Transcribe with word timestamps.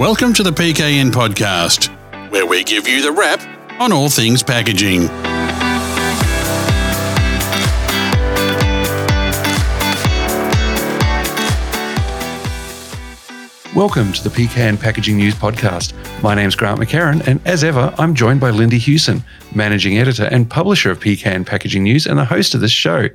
Welcome 0.00 0.32
to 0.32 0.42
the 0.42 0.50
PKN 0.50 1.10
podcast, 1.10 1.88
where 2.30 2.46
we 2.46 2.64
give 2.64 2.88
you 2.88 3.02
the 3.02 3.12
wrap 3.12 3.38
on 3.78 3.92
all 3.92 4.08
things 4.08 4.42
packaging. 4.42 5.08
Welcome 13.74 14.14
to 14.14 14.24
the 14.24 14.30
PKN 14.30 14.80
Packaging 14.80 15.18
News 15.18 15.34
Podcast. 15.34 15.92
My 16.22 16.34
name's 16.34 16.54
Grant 16.54 16.80
McCarran, 16.80 17.26
and 17.26 17.46
as 17.46 17.62
ever, 17.62 17.94
I'm 17.98 18.14
joined 18.14 18.40
by 18.40 18.48
Lindy 18.48 18.78
Hewson, 18.78 19.22
Managing 19.54 19.98
Editor 19.98 20.24
and 20.24 20.48
Publisher 20.48 20.90
of 20.90 20.98
PKN 20.98 21.44
Packaging 21.44 21.82
News 21.82 22.06
and 22.06 22.18
the 22.18 22.24
host 22.24 22.54
of 22.54 22.62
this 22.62 22.72
show. 22.72 23.10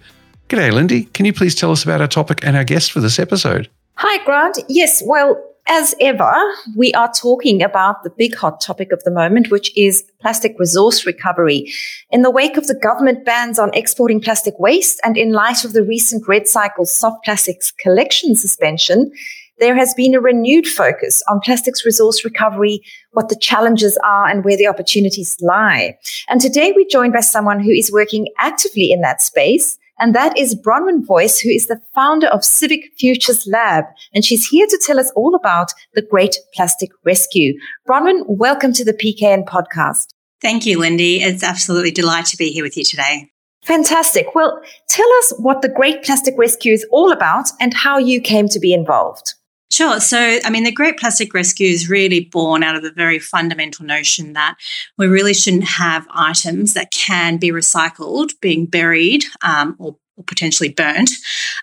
G'day, 0.49 0.71
Lindy. 0.71 1.05
Can 1.05 1.25
you 1.25 1.33
please 1.33 1.55
tell 1.55 1.71
us 1.71 1.83
about 1.83 2.02
our 2.02 2.07
topic 2.07 2.45
and 2.45 2.55
our 2.55 2.63
guest 2.63 2.91
for 2.91 2.99
this 2.99 3.17
episode? 3.17 3.71
Hi, 3.95 4.23
Grant. 4.23 4.59
Yes, 4.70 5.02
well, 5.04 5.41
as 5.68 5.96
ever, 6.00 6.34
we 6.76 6.94
are 6.94 7.12
talking 7.12 7.64
about 7.64 8.04
the 8.04 8.10
big 8.10 8.36
hot 8.36 8.62
topic 8.62 8.92
of 8.92 9.04
the 9.04 9.12
moment, 9.12 9.50
which 9.50 9.76
is 9.78 10.04
plastic 10.22 10.55
resource 10.60 11.05
recovery. 11.05 11.72
In 12.12 12.22
the 12.22 12.32
wake 12.32 12.58
of 12.58 12.68
the 12.68 12.76
government 12.76 13.26
bans 13.26 13.58
on 13.58 13.74
exporting 13.74 14.22
plastic 14.22 14.54
waste 14.60 15.00
and 15.04 15.18
in 15.18 15.32
light 15.32 15.66
of 15.66 15.74
the 15.74 15.84
recent 15.84 16.26
REDcycle 16.28 16.88
soft 16.88 17.24
plastics 17.26 17.72
collection 17.72 18.36
suspension, 18.36 19.12
there 19.60 19.76
has 19.76 19.94
been 19.94 20.14
a 20.14 20.20
renewed 20.20 20.68
focus 20.68 21.24
on 21.30 21.40
plastics 21.40 21.86
resource 21.86 22.24
recovery, 22.26 22.82
what 23.12 23.30
the 23.30 23.38
challenges 23.38 23.98
are 24.04 24.27
and 24.27 24.44
where 24.44 24.58
the 24.58 24.68
opportunities 24.68 25.38
lie. 25.41 25.98
And 26.27 26.41
today 26.41 26.74
we're 26.76 26.88
joined 26.90 27.13
by 27.13 27.22
someone 27.22 27.60
who 27.60 27.72
is 27.72 27.91
working 27.91 28.27
actively 28.38 28.91
in 28.91 29.02
that 29.02 29.22
space. 29.22 29.77
And 29.98 30.13
that 30.13 30.38
is 30.38 30.55
Bronwyn 30.55 31.05
Voyce, 31.05 31.40
who 31.40 31.49
is 31.49 31.67
the 31.67 31.80
founder 31.94 32.27
of 32.27 32.44
Civic 32.44 32.91
Futures 32.98 33.48
Lab. 33.48 33.85
And 34.13 34.26
she's 34.26 34.45
here 34.45 34.68
to 34.68 34.81
tell 34.85 34.99
us 34.99 35.09
all 35.16 35.35
about 35.35 35.71
the 35.94 36.02
Great 36.02 36.35
Plastic 36.54 36.90
Rescue. 37.05 37.57
Bronwyn, 37.88 38.26
welcome 38.27 38.73
to 38.73 38.84
the 38.84 38.93
PKN 38.93 39.46
podcast. 39.46 40.07
Thank 40.41 40.66
you, 40.66 40.79
Lindy. 40.79 41.21
It's 41.21 41.43
absolutely 41.43 41.91
delight 41.91 42.26
to 42.26 42.38
be 42.38 42.51
here 42.51 42.63
with 42.63 42.76
you 42.76 42.84
today. 42.84 43.32
Fantastic. 43.63 44.35
Well, 44.35 44.62
tell 44.90 45.12
us 45.20 45.34
what 45.40 45.62
the 45.62 45.70
Great 45.70 46.04
Plastic 46.04 46.35
Rescue 46.38 46.73
is 46.73 46.85
all 46.91 47.13
about 47.13 47.48
and 47.62 47.73
how 47.73 47.98
you 47.98 48.20
came 48.20 48.49
to 48.49 48.60
be 48.60 48.73
involved. 48.73 49.34
Sure. 49.76 49.99
So, 49.99 50.40
I 50.45 50.49
mean, 50.49 50.63
the 50.63 50.71
Great 50.71 50.98
Plastic 50.98 51.34
Rescue 51.34 51.68
is 51.68 51.90
really 51.90 52.21
born 52.21 52.63
out 52.63 52.77
of 52.77 52.81
the 52.81 52.93
very 52.93 53.20
fundamental 53.20 53.85
notion 53.85 54.32
that 54.32 54.55
we 54.98 55.05
really 55.05 55.34
shouldn't 55.34 55.65
have 55.65 56.07
items 56.12 56.76
that 56.76 56.91
can 56.91 57.35
be 57.35 57.51
recycled 57.51 58.29
being 58.40 58.67
buried 58.67 59.26
um, 59.41 59.76
or 59.77 59.98
or 60.18 60.24
potentially 60.24 60.70
burnt. 60.70 61.10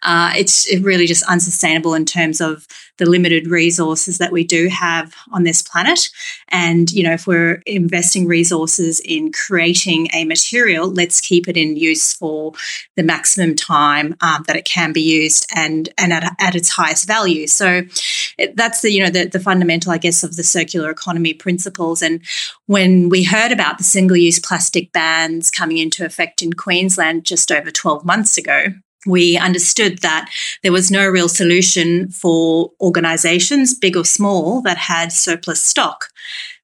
Uh, 0.03 0.33
it's 0.36 0.69
really 0.81 1.06
just 1.06 1.25
unsustainable 1.25 1.95
in 1.95 2.05
terms 2.05 2.41
of 2.41 2.67
the 2.98 3.09
limited 3.09 3.47
resources 3.47 4.19
that 4.19 4.33
we 4.33 4.44
do 4.44 4.69
have 4.69 5.14
on 5.33 5.44
this 5.44 5.62
planet. 5.62 6.11
And, 6.48 6.92
you 6.92 7.03
know, 7.03 7.12
if 7.12 7.27
we're 7.27 7.62
investing 7.67 8.27
resources 8.27 9.00
in 9.00 9.33
creating 9.33 10.09
a 10.12 10.25
material, 10.25 10.91
let's 10.91 11.20
keep 11.20 11.48
it 11.48 11.56
in 11.56 11.77
use 11.77 12.12
for 12.12 12.53
the 12.97 13.03
maximum 13.03 13.55
time 13.55 14.14
um, 14.20 14.44
that 14.47 14.56
it 14.56 14.66
can 14.66 14.92
be 14.92 15.00
used 15.00 15.47
and, 15.55 15.89
and 15.97 16.12
at, 16.12 16.37
at 16.39 16.55
its 16.55 16.69
highest 16.69 17.06
value. 17.06 17.47
So 17.47 17.83
that's 18.55 18.80
the, 18.80 18.91
you 18.91 19.02
know, 19.02 19.11
the, 19.11 19.27
the 19.27 19.41
fundamental, 19.41 19.92
I 19.92 19.98
guess, 19.98 20.22
of 20.22 20.36
the 20.36 20.44
circular 20.44 20.91
economy 20.91 21.34
principles. 21.34 22.02
And 22.02 22.22
when 22.66 23.08
we 23.08 23.25
heard 23.25 23.52
about 23.52 23.78
the 23.78 23.84
single 23.84 24.16
use 24.16 24.38
plastic 24.38 24.92
bans 24.92 25.50
coming 25.50 25.78
into 25.78 26.05
effect 26.05 26.42
in 26.42 26.53
Queensland 26.53 27.25
just 27.25 27.50
over 27.50 27.70
12 27.70 28.05
months 28.05 28.38
ago, 28.38 28.66
we 29.06 29.36
understood 29.36 29.98
that 29.98 30.30
there 30.62 30.72
was 30.72 30.91
no 30.91 31.08
real 31.08 31.28
solution 31.28 32.08
for 32.08 32.70
organizations, 32.80 33.75
big 33.75 33.97
or 33.97 34.05
small, 34.05 34.62
that 34.62 34.78
had 34.78 35.12
surplus 35.12 35.60
stock. 35.60 36.08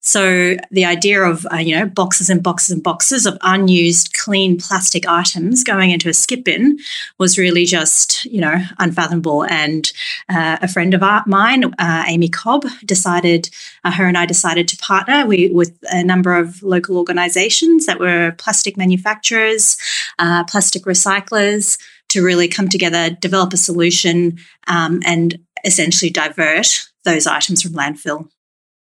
So 0.01 0.57
the 0.71 0.85
idea 0.85 1.23
of 1.23 1.47
uh, 1.53 1.57
you 1.57 1.77
know 1.77 1.87
boxes 1.87 2.31
and 2.31 2.43
boxes 2.43 2.71
and 2.71 2.83
boxes 2.83 3.27
of 3.27 3.37
unused 3.43 4.15
clean 4.15 4.57
plastic 4.57 5.07
items 5.09 5.65
going 5.65 5.91
into 5.91 6.09
a 6.09 6.15
skip 6.15 6.45
bin 6.45 6.79
was 7.19 7.37
really 7.37 7.65
just 7.65 8.25
you 8.25 8.41
know 8.41 8.63
unfathomable. 8.79 9.45
And 9.45 9.91
uh, 10.29 10.59
a 10.63 10.69
friend 10.69 10.95
of 10.95 11.03
mine, 11.27 11.65
uh, 11.79 12.05
Amy 12.07 12.29
Cobb, 12.29 12.65
decided 12.85 13.51
uh, 13.85 13.91
her 13.91 14.07
and 14.07 14.17
I 14.17 14.25
decided 14.25 14.69
to 14.69 14.77
partner 14.77 15.27
we, 15.27 15.51
with 15.51 15.77
a 15.91 16.05
number 16.05 16.37
of 16.37 16.63
local 16.63 16.97
organisations 16.97 17.87
that 17.87 17.99
were 17.99 18.35
plastic 18.39 18.77
manufacturers, 18.77 19.77
uh, 20.19 20.45
plastic 20.45 20.85
recyclers 20.85 21.79
to 22.11 22.25
really 22.25 22.49
come 22.49 22.69
together, 22.69 23.11
develop 23.11 23.53
a 23.53 23.59
solution, 23.59 24.39
um, 24.69 25.01
and 25.05 25.39
essentially 25.65 26.11
divert 26.11 26.89
those 27.05 27.27
items 27.27 27.63
from 27.63 27.73
landfill. 27.73 28.29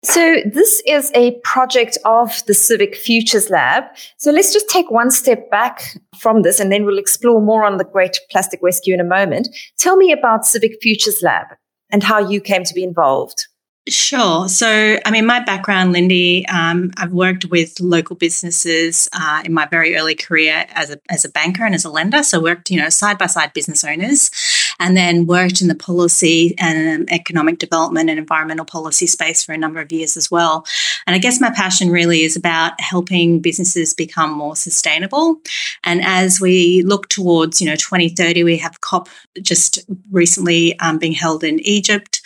So 0.04 0.36
this 0.44 0.80
is 0.86 1.10
a 1.14 1.32
project 1.42 1.98
of 2.04 2.42
the 2.46 2.54
Civic 2.54 2.94
Futures 2.94 3.50
Lab. 3.50 3.84
So 4.16 4.30
let's 4.30 4.52
just 4.52 4.68
take 4.68 4.90
one 4.90 5.10
step 5.10 5.50
back 5.50 6.00
from 6.16 6.42
this 6.42 6.60
and 6.60 6.70
then 6.70 6.84
we'll 6.84 6.98
explore 6.98 7.42
more 7.42 7.64
on 7.64 7.78
the 7.78 7.84
Great 7.84 8.18
Plastic 8.30 8.60
Rescue 8.62 8.94
in 8.94 9.00
a 9.00 9.04
moment. 9.04 9.48
Tell 9.76 9.96
me 9.96 10.12
about 10.12 10.46
Civic 10.46 10.80
Futures 10.80 11.20
Lab 11.22 11.46
and 11.90 12.04
how 12.04 12.20
you 12.20 12.40
came 12.40 12.62
to 12.62 12.74
be 12.74 12.84
involved. 12.84 13.48
Sure. 13.88 14.48
So, 14.48 14.98
I 15.04 15.10
mean, 15.10 15.24
my 15.24 15.40
background, 15.40 15.92
Lindy, 15.92 16.46
um, 16.48 16.90
I've 16.98 17.12
worked 17.12 17.46
with 17.46 17.80
local 17.80 18.16
businesses 18.16 19.08
uh, 19.12 19.42
in 19.44 19.54
my 19.54 19.66
very 19.66 19.96
early 19.96 20.14
career 20.14 20.66
as 20.70 20.90
a, 20.90 21.00
as 21.08 21.24
a 21.24 21.30
banker 21.30 21.64
and 21.64 21.74
as 21.74 21.86
a 21.86 21.90
lender. 21.90 22.22
So, 22.22 22.40
worked, 22.40 22.70
you 22.70 22.78
know, 22.78 22.90
side 22.90 23.16
by 23.16 23.26
side 23.26 23.54
business 23.54 23.84
owners 23.84 24.30
and 24.78 24.96
then 24.96 25.26
worked 25.26 25.60
in 25.60 25.68
the 25.68 25.74
policy 25.74 26.54
and 26.58 27.10
economic 27.10 27.58
development 27.58 28.10
and 28.10 28.18
environmental 28.18 28.64
policy 28.64 29.06
space 29.06 29.42
for 29.42 29.52
a 29.52 29.58
number 29.58 29.80
of 29.80 29.90
years 29.90 30.16
as 30.16 30.30
well. 30.30 30.66
And 31.06 31.16
I 31.16 31.18
guess 31.18 31.40
my 31.40 31.50
passion 31.50 31.90
really 31.90 32.22
is 32.22 32.36
about 32.36 32.78
helping 32.80 33.40
businesses 33.40 33.94
become 33.94 34.32
more 34.32 34.54
sustainable. 34.54 35.40
And 35.82 36.02
as 36.04 36.40
we 36.40 36.82
look 36.82 37.08
towards, 37.08 37.60
you 37.60 37.66
know, 37.66 37.76
2030, 37.76 38.44
we 38.44 38.58
have 38.58 38.80
COP 38.80 39.08
just 39.40 39.78
recently 40.10 40.78
um, 40.80 40.98
being 40.98 41.12
held 41.12 41.42
in 41.42 41.58
Egypt 41.60 42.20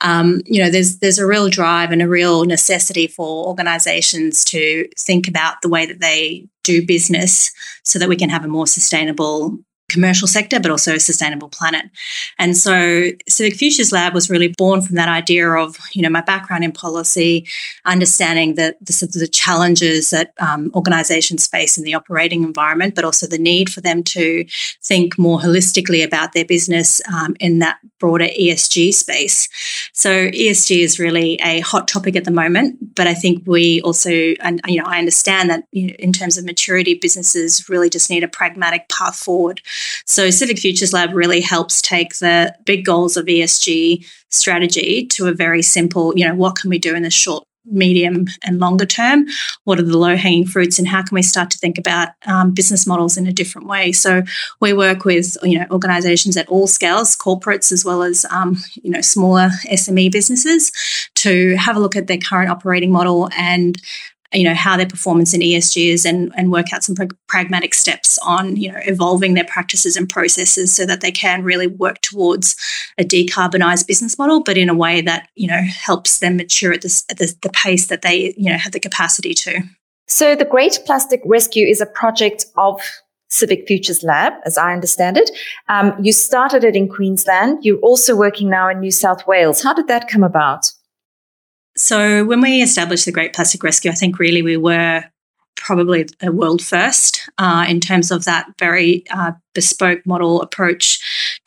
um, 0.00 0.40
you 0.44 0.62
know, 0.62 0.70
there's 0.70 0.98
there's 0.98 1.18
a 1.18 1.26
real 1.26 1.48
drive 1.48 1.90
and 1.90 2.02
a 2.02 2.08
real 2.08 2.44
necessity 2.44 3.06
for 3.06 3.46
organisations 3.46 4.44
to 4.46 4.88
think 4.98 5.28
about 5.28 5.62
the 5.62 5.68
way 5.68 5.86
that 5.86 6.00
they 6.00 6.46
do 6.62 6.84
business 6.84 7.50
so 7.84 7.98
that 7.98 8.08
we 8.08 8.16
can 8.16 8.30
have 8.30 8.44
a 8.44 8.48
more 8.48 8.66
sustainable 8.66 9.58
commercial 9.88 10.26
sector, 10.26 10.58
but 10.58 10.70
also 10.70 10.94
a 10.94 11.00
sustainable 11.00 11.48
planet. 11.48 11.84
And 12.38 12.56
so 12.56 13.10
Civic 13.28 13.54
Futures 13.54 13.92
Lab 13.92 14.14
was 14.14 14.30
really 14.30 14.48
born 14.56 14.80
from 14.80 14.96
that 14.96 15.08
idea 15.08 15.48
of, 15.50 15.76
you 15.92 16.02
know, 16.02 16.08
my 16.08 16.22
background 16.22 16.64
in 16.64 16.72
policy, 16.72 17.46
understanding 17.84 18.54
that 18.54 18.76
the, 18.80 19.08
the 19.12 19.28
challenges 19.28 20.10
that 20.10 20.32
um, 20.40 20.70
organizations 20.74 21.46
face 21.46 21.76
in 21.76 21.84
the 21.84 21.94
operating 21.94 22.42
environment, 22.42 22.94
but 22.94 23.04
also 23.04 23.26
the 23.26 23.38
need 23.38 23.70
for 23.70 23.80
them 23.82 24.02
to 24.02 24.44
think 24.82 25.18
more 25.18 25.38
holistically 25.38 26.04
about 26.04 26.32
their 26.32 26.44
business 26.44 27.00
um, 27.12 27.36
in 27.38 27.58
that 27.58 27.78
broader 27.98 28.26
ESG 28.26 28.92
space. 28.92 29.48
So 29.92 30.28
ESG 30.28 30.78
is 30.78 30.98
really 30.98 31.34
a 31.36 31.60
hot 31.60 31.88
topic 31.88 32.16
at 32.16 32.24
the 32.24 32.30
moment, 32.30 32.94
but 32.94 33.06
I 33.06 33.14
think 33.14 33.42
we 33.46 33.80
also, 33.82 34.10
and 34.10 34.60
you 34.66 34.80
know, 34.80 34.88
I 34.88 34.98
understand 34.98 35.50
that 35.50 35.64
you 35.72 35.88
know, 35.88 35.94
in 35.98 36.12
terms 36.12 36.38
of 36.38 36.44
maturity, 36.44 36.94
businesses 36.94 37.68
really 37.68 37.90
just 37.90 38.10
need 38.10 38.24
a 38.24 38.28
pragmatic 38.28 38.88
path 38.88 39.16
forward 39.16 39.60
so 40.06 40.30
Civic 40.30 40.58
Futures 40.58 40.92
Lab 40.92 41.14
really 41.14 41.40
helps 41.40 41.82
take 41.82 42.16
the 42.18 42.54
big 42.64 42.84
goals 42.84 43.16
of 43.16 43.26
ESG 43.26 44.06
strategy 44.30 45.06
to 45.06 45.26
a 45.26 45.32
very 45.32 45.62
simple, 45.62 46.12
you 46.16 46.26
know, 46.26 46.34
what 46.34 46.56
can 46.56 46.70
we 46.70 46.78
do 46.78 46.94
in 46.94 47.02
the 47.02 47.10
short 47.10 47.44
medium 47.66 48.26
and 48.42 48.58
longer 48.58 48.86
term? 48.86 49.26
What 49.64 49.78
are 49.78 49.82
the 49.82 49.96
low 49.96 50.16
hanging 50.16 50.46
fruits 50.46 50.78
and 50.78 50.86
how 50.86 51.02
can 51.02 51.14
we 51.14 51.22
start 51.22 51.50
to 51.50 51.58
think 51.58 51.78
about 51.78 52.08
um, 52.26 52.52
business 52.52 52.86
models 52.86 53.16
in 53.16 53.26
a 53.26 53.32
different 53.32 53.68
way? 53.68 53.92
So 53.92 54.22
we 54.60 54.72
work 54.72 55.04
with 55.04 55.36
you 55.42 55.58
know 55.58 55.66
organizations 55.70 56.36
at 56.36 56.48
all 56.48 56.66
scales 56.66 57.16
corporates 57.16 57.72
as 57.72 57.84
well 57.84 58.02
as 58.02 58.24
um, 58.30 58.56
you 58.82 58.90
know 58.90 59.00
smaller 59.00 59.50
sme 59.72 60.12
businesses 60.12 60.72
to 61.16 61.56
have 61.56 61.76
a 61.76 61.80
look 61.80 61.96
at 61.96 62.06
their 62.06 62.18
current 62.18 62.50
operating 62.50 62.92
model 62.92 63.30
and 63.36 63.80
you 64.34 64.44
know 64.44 64.54
how 64.54 64.76
their 64.76 64.86
performance 64.86 65.32
in 65.32 65.40
ESG 65.40 65.92
is 65.92 66.04
and, 66.04 66.32
and 66.36 66.50
work 66.50 66.72
out 66.72 66.84
some 66.84 66.96
pragmatic 67.28 67.74
steps 67.74 68.18
on 68.18 68.56
you 68.56 68.70
know 68.70 68.78
evolving 68.84 69.34
their 69.34 69.44
practices 69.44 69.96
and 69.96 70.08
processes 70.08 70.74
so 70.74 70.84
that 70.84 71.00
they 71.00 71.12
can 71.12 71.42
really 71.42 71.66
work 71.66 72.00
towards 72.00 72.56
a 72.98 73.04
decarbonized 73.04 73.86
business 73.86 74.18
model 74.18 74.42
but 74.42 74.56
in 74.56 74.68
a 74.68 74.74
way 74.74 75.00
that 75.00 75.28
you 75.34 75.46
know 75.46 75.62
helps 75.62 76.18
them 76.18 76.36
mature 76.36 76.72
at, 76.72 76.82
this, 76.82 77.04
at 77.10 77.18
the, 77.18 77.34
the 77.42 77.50
pace 77.50 77.86
that 77.86 78.02
they 78.02 78.34
you 78.36 78.50
know 78.50 78.58
have 78.58 78.72
the 78.72 78.80
capacity 78.80 79.34
to 79.34 79.60
so 80.06 80.36
the 80.36 80.44
Great 80.44 80.78
Plastic 80.84 81.22
Rescue 81.24 81.66
is 81.66 81.80
a 81.80 81.86
project 81.86 82.46
of 82.56 82.80
Civic 83.30 83.66
Futures 83.66 84.02
Lab, 84.02 84.34
as 84.44 84.58
I 84.58 84.72
understand 84.72 85.16
it. 85.16 85.30
Um, 85.68 85.94
you 86.00 86.12
started 86.12 86.62
it 86.62 86.76
in 86.76 86.88
Queensland. 86.88 87.58
You're 87.62 87.78
also 87.78 88.14
working 88.14 88.48
now 88.48 88.68
in 88.68 88.80
New 88.80 88.90
South 88.90 89.26
Wales. 89.26 89.62
How 89.62 89.74
did 89.74 89.88
that 89.88 90.08
come 90.08 90.22
about? 90.22 90.70
So, 91.76 92.24
when 92.24 92.40
we 92.40 92.62
established 92.62 93.04
the 93.04 93.12
Great 93.12 93.34
Plastic 93.34 93.62
Rescue, 93.62 93.90
I 93.90 93.94
think 93.94 94.18
really 94.18 94.42
we 94.42 94.56
were 94.56 95.04
probably 95.56 96.06
a 96.22 96.30
world 96.30 96.62
first 96.62 97.28
uh, 97.38 97.64
in 97.68 97.80
terms 97.80 98.10
of 98.10 98.24
that 98.24 98.46
very 98.58 99.04
uh, 99.10 99.32
bespoke 99.54 100.04
model 100.04 100.42
approach 100.42 101.00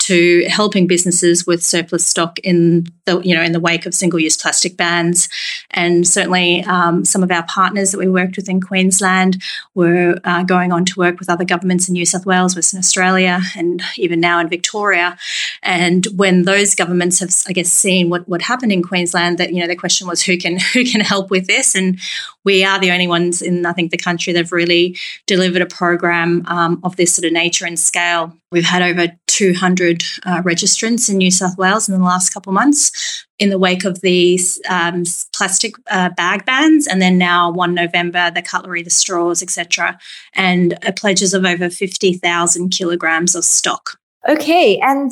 to 0.07 0.45
helping 0.48 0.88
businesses 0.88 1.45
with 1.45 1.62
surplus 1.62 2.07
stock 2.07 2.39
in 2.39 2.88
the 3.06 3.19
you 3.21 3.36
know 3.36 3.42
in 3.42 3.51
the 3.51 3.59
wake 3.59 3.86
of 3.86 3.94
single-use 3.94 4.38
plastic 4.38 4.77
bans, 4.77 5.27
and 5.71 6.07
certainly 6.07 6.63
um, 6.63 7.04
some 7.04 7.24
of 7.24 7.31
our 7.31 7.44
partners 7.44 7.92
that 7.92 7.98
we 7.98 8.07
worked 8.07 8.38
with 8.38 8.48
in 8.48 8.62
Queensland 8.62 9.42
were 9.75 10.18
uh, 10.24 10.44
going 10.44 10.71
on 10.71 10.86
to 10.86 10.94
work 10.98 11.19
with 11.19 11.30
other 11.30 11.44
governments 11.44 11.89
in 11.89 11.94
New 11.94 12.06
South 12.06 12.25
Wales, 12.25 12.56
Western 12.56 12.80
Australia, 12.80 13.42
and 13.57 13.81
even 13.98 14.21
now 14.21 14.39
in 14.39 14.48
Victoria. 14.48 15.18
And 15.62 16.07
when 16.15 16.44
those 16.44 16.74
governments 16.74 17.19
have, 17.19 17.36
I 17.48 17.51
guess, 17.51 17.71
seen 17.71 18.09
what 18.09 18.27
what 18.30 18.42
happened 18.42 18.71
in 18.71 18.83
Queensland, 18.83 19.38
that 19.39 19.51
you 19.54 19.59
know 19.59 19.68
the 19.68 19.75
question 19.75 20.07
was 20.07 20.21
who 20.21 20.38
can 20.38 20.57
who 20.74 20.86
can 20.86 21.01
help 21.01 21.30
with 21.30 21.48
this, 21.48 21.75
and 21.75 22.00
we 22.45 22.63
are 22.63 22.80
the 22.80 22.92
only 22.92 23.07
ones 23.07 23.42
in 23.42 23.65
I 23.65 23.74
think 23.74 23.92
the 23.92 23.98
country 23.98 24.31
that 24.31 24.39
have 24.39 24.54
really 24.54 24.98
delivered 25.25 25.62
a 25.62 25.65
program 25.65 26.45
um, 26.48 26.80
of 26.83 26.95
this 26.95 27.13
sort 27.13 27.25
of 27.25 27.33
nature 27.33 27.65
and 27.65 27.77
scale. 27.77 28.33
We've 28.51 28.63
had 28.63 28.81
over 28.81 29.12
200 29.27 29.96
uh, 30.25 30.41
registrants 30.41 31.09
in 31.09 31.17
New 31.17 31.31
South 31.31 31.57
Wales 31.57 31.88
in 31.88 31.97
the 31.97 32.03
last 32.03 32.29
couple 32.31 32.53
months 32.53 33.25
in 33.39 33.49
the 33.49 33.59
wake 33.59 33.85
of 33.85 34.01
these 34.01 34.59
um, 34.69 35.03
plastic 35.33 35.75
uh, 35.91 36.09
bag 36.09 36.45
bans, 36.45 36.88
and 36.88 37.01
then 37.01 37.17
now 37.17 37.51
1 37.51 37.73
November, 37.73 38.31
the 38.31 38.41
cutlery, 38.41 38.81
the 38.81 38.89
straws, 38.89 39.44
etc., 39.44 39.97
and 40.33 40.73
uh, 40.85 40.91
pledges 40.94 41.33
of 41.33 41.45
over 41.45 41.69
50,000 41.69 42.69
kilograms 42.69 43.35
of 43.35 43.45
stock. 43.45 43.99
Okay, 44.27 44.79
and 44.79 45.11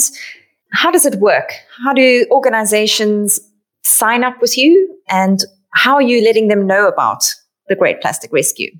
how 0.73 0.91
does 0.91 1.05
it 1.05 1.15
work? 1.15 1.53
How 1.83 1.93
do 1.93 2.25
organizations 2.31 3.39
sign 3.83 4.23
up 4.23 4.41
with 4.41 4.57
you, 4.57 4.99
and 5.07 5.43
how 5.73 5.95
are 5.95 6.01
you 6.01 6.23
letting 6.23 6.47
them 6.47 6.65
know 6.65 6.87
about 6.87 7.23
the 7.67 7.75
Great 7.75 8.01
Plastic 8.01 8.31
Rescue? 8.33 8.71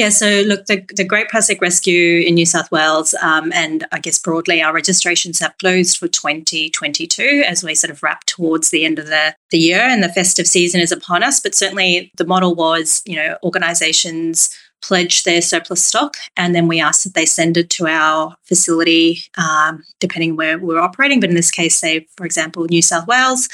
Yeah, 0.00 0.08
so 0.08 0.44
look, 0.46 0.64
the, 0.64 0.82
the 0.96 1.04
Great 1.04 1.28
Plastic 1.28 1.60
Rescue 1.60 2.22
in 2.22 2.34
New 2.34 2.46
South 2.46 2.72
Wales, 2.72 3.14
um, 3.20 3.52
and 3.52 3.86
I 3.92 3.98
guess 3.98 4.18
broadly, 4.18 4.62
our 4.62 4.72
registrations 4.72 5.38
have 5.40 5.58
closed 5.58 5.98
for 5.98 6.08
2022 6.08 7.44
as 7.46 7.62
we 7.62 7.74
sort 7.74 7.90
of 7.90 8.02
wrap 8.02 8.24
towards 8.24 8.70
the 8.70 8.86
end 8.86 8.98
of 8.98 9.08
the, 9.08 9.36
the 9.50 9.58
year 9.58 9.82
and 9.82 10.02
the 10.02 10.08
festive 10.08 10.46
season 10.46 10.80
is 10.80 10.90
upon 10.90 11.22
us. 11.22 11.38
But 11.38 11.54
certainly 11.54 12.10
the 12.16 12.24
model 12.24 12.54
was, 12.54 13.02
you 13.04 13.14
know, 13.14 13.36
organisations 13.42 14.48
pledge 14.82 15.24
their 15.24 15.42
surplus 15.42 15.84
stock, 15.84 16.16
and 16.36 16.54
then 16.54 16.68
we 16.68 16.80
ask 16.80 17.02
that 17.02 17.14
they 17.14 17.26
send 17.26 17.56
it 17.56 17.70
to 17.70 17.86
our 17.86 18.34
facility, 18.44 19.22
um, 19.36 19.82
depending 19.98 20.36
where 20.36 20.58
we're 20.58 20.80
operating. 20.80 21.20
But 21.20 21.30
in 21.30 21.36
this 21.36 21.50
case, 21.50 21.78
say 21.78 22.06
for 22.16 22.24
example, 22.26 22.64
New 22.64 22.82
South 22.82 23.06
Wales, 23.06 23.48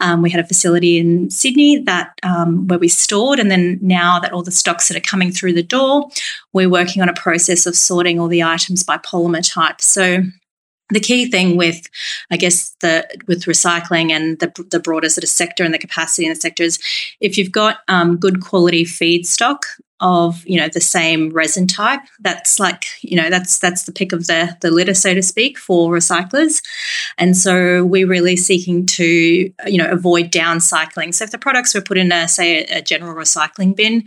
um, 0.00 0.22
we 0.22 0.30
had 0.30 0.40
a 0.40 0.46
facility 0.46 0.98
in 0.98 1.30
Sydney 1.30 1.82
that 1.82 2.12
um, 2.22 2.66
where 2.68 2.78
we 2.78 2.88
stored, 2.88 3.38
and 3.38 3.50
then 3.50 3.78
now 3.80 4.18
that 4.20 4.32
all 4.32 4.42
the 4.42 4.50
stocks 4.50 4.88
that 4.88 4.96
are 4.96 5.10
coming 5.10 5.32
through 5.32 5.54
the 5.54 5.62
door, 5.62 6.08
we're 6.52 6.70
working 6.70 7.02
on 7.02 7.08
a 7.08 7.14
process 7.14 7.66
of 7.66 7.76
sorting 7.76 8.20
all 8.20 8.28
the 8.28 8.42
items 8.42 8.82
by 8.82 8.98
polymer 8.98 9.46
type. 9.46 9.80
So 9.80 10.22
the 10.90 11.00
key 11.00 11.28
thing 11.30 11.56
with, 11.56 11.88
I 12.30 12.36
guess, 12.36 12.76
the 12.80 13.04
with 13.26 13.44
recycling 13.44 14.10
and 14.12 14.38
the, 14.38 14.52
the 14.70 14.78
broader 14.78 15.08
sort 15.08 15.24
of 15.24 15.30
sector 15.30 15.64
and 15.64 15.74
the 15.74 15.78
capacity 15.78 16.26
in 16.26 16.30
the 16.30 16.36
sector 16.36 16.62
is 16.62 16.78
if 17.20 17.36
you've 17.36 17.50
got 17.50 17.78
um, 17.88 18.16
good 18.16 18.40
quality 18.40 18.84
feedstock 18.84 19.62
of 20.00 20.46
you 20.46 20.60
know 20.60 20.68
the 20.68 20.80
same 20.80 21.30
resin 21.30 21.66
type 21.66 22.00
that's 22.20 22.60
like 22.60 22.84
you 23.00 23.16
know 23.16 23.30
that's 23.30 23.58
that's 23.58 23.84
the 23.84 23.92
pick 23.92 24.12
of 24.12 24.26
the 24.26 24.54
the 24.60 24.70
litter 24.70 24.92
so 24.92 25.14
to 25.14 25.22
speak 25.22 25.56
for 25.56 25.90
recyclers 25.90 26.62
and 27.16 27.36
so 27.36 27.82
we're 27.84 28.06
really 28.06 28.36
seeking 28.36 28.84
to 28.84 29.04
you 29.66 29.78
know 29.78 29.90
avoid 29.90 30.30
downcycling 30.30 31.14
so 31.14 31.24
if 31.24 31.30
the 31.30 31.38
products 31.38 31.74
were 31.74 31.80
put 31.80 31.96
in 31.96 32.12
a 32.12 32.28
say 32.28 32.64
a, 32.64 32.78
a 32.78 32.82
general 32.82 33.14
recycling 33.14 33.74
bin 33.74 34.04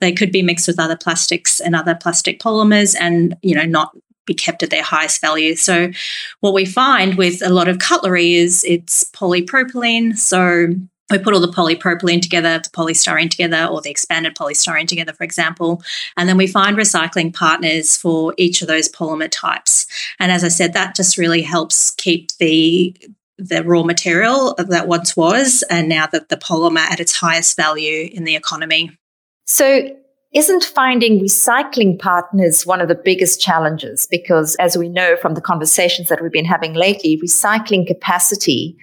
they 0.00 0.12
could 0.12 0.30
be 0.30 0.42
mixed 0.42 0.66
with 0.66 0.78
other 0.78 0.96
plastics 0.96 1.58
and 1.58 1.74
other 1.74 1.94
plastic 1.94 2.38
polymers 2.38 2.94
and 2.98 3.34
you 3.42 3.54
know 3.54 3.64
not 3.64 3.92
be 4.26 4.34
kept 4.34 4.62
at 4.62 4.70
their 4.70 4.82
highest 4.82 5.20
value. 5.20 5.56
So, 5.56 5.90
what 6.38 6.54
we 6.54 6.64
find 6.64 7.16
with 7.16 7.42
a 7.42 7.50
lot 7.50 7.68
of 7.68 7.80
cutlery 7.80 8.34
is 8.34 8.64
it's 8.64 9.04
polypropylene. 9.10 10.16
So, 10.16 10.68
we 11.10 11.18
put 11.18 11.34
all 11.34 11.40
the 11.40 11.48
polypropylene 11.48 12.22
together, 12.22 12.58
the 12.58 12.70
polystyrene 12.70 13.30
together, 13.30 13.66
or 13.66 13.80
the 13.80 13.90
expanded 13.90 14.34
polystyrene 14.34 14.88
together, 14.88 15.12
for 15.12 15.24
example. 15.24 15.82
And 16.16 16.28
then 16.28 16.36
we 16.36 16.46
find 16.46 16.76
recycling 16.76 17.34
partners 17.34 17.96
for 17.96 18.34
each 18.36 18.62
of 18.62 18.68
those 18.68 18.88
polymer 18.88 19.28
types. 19.30 19.86
And 20.18 20.30
as 20.32 20.44
I 20.44 20.48
said, 20.48 20.72
that 20.72 20.94
just 20.94 21.18
really 21.18 21.42
helps 21.42 21.92
keep 21.92 22.32
the 22.38 22.96
the 23.42 23.64
raw 23.64 23.82
material 23.82 24.54
that 24.58 24.86
once 24.86 25.16
was 25.16 25.64
and 25.70 25.88
now 25.88 26.06
that 26.06 26.28
the 26.28 26.36
polymer 26.36 26.76
at 26.76 27.00
its 27.00 27.16
highest 27.16 27.56
value 27.56 28.10
in 28.12 28.24
the 28.24 28.36
economy. 28.36 28.90
So 29.46 29.96
isn't 30.32 30.62
finding 30.62 31.18
recycling 31.18 31.98
partners 31.98 32.64
one 32.64 32.80
of 32.80 32.88
the 32.88 32.94
biggest 32.94 33.40
challenges? 33.40 34.06
Because 34.10 34.54
as 34.56 34.76
we 34.76 34.88
know 34.88 35.16
from 35.16 35.34
the 35.34 35.40
conversations 35.40 36.08
that 36.08 36.22
we've 36.22 36.30
been 36.30 36.44
having 36.44 36.74
lately, 36.74 37.18
recycling 37.18 37.86
capacity 37.86 38.76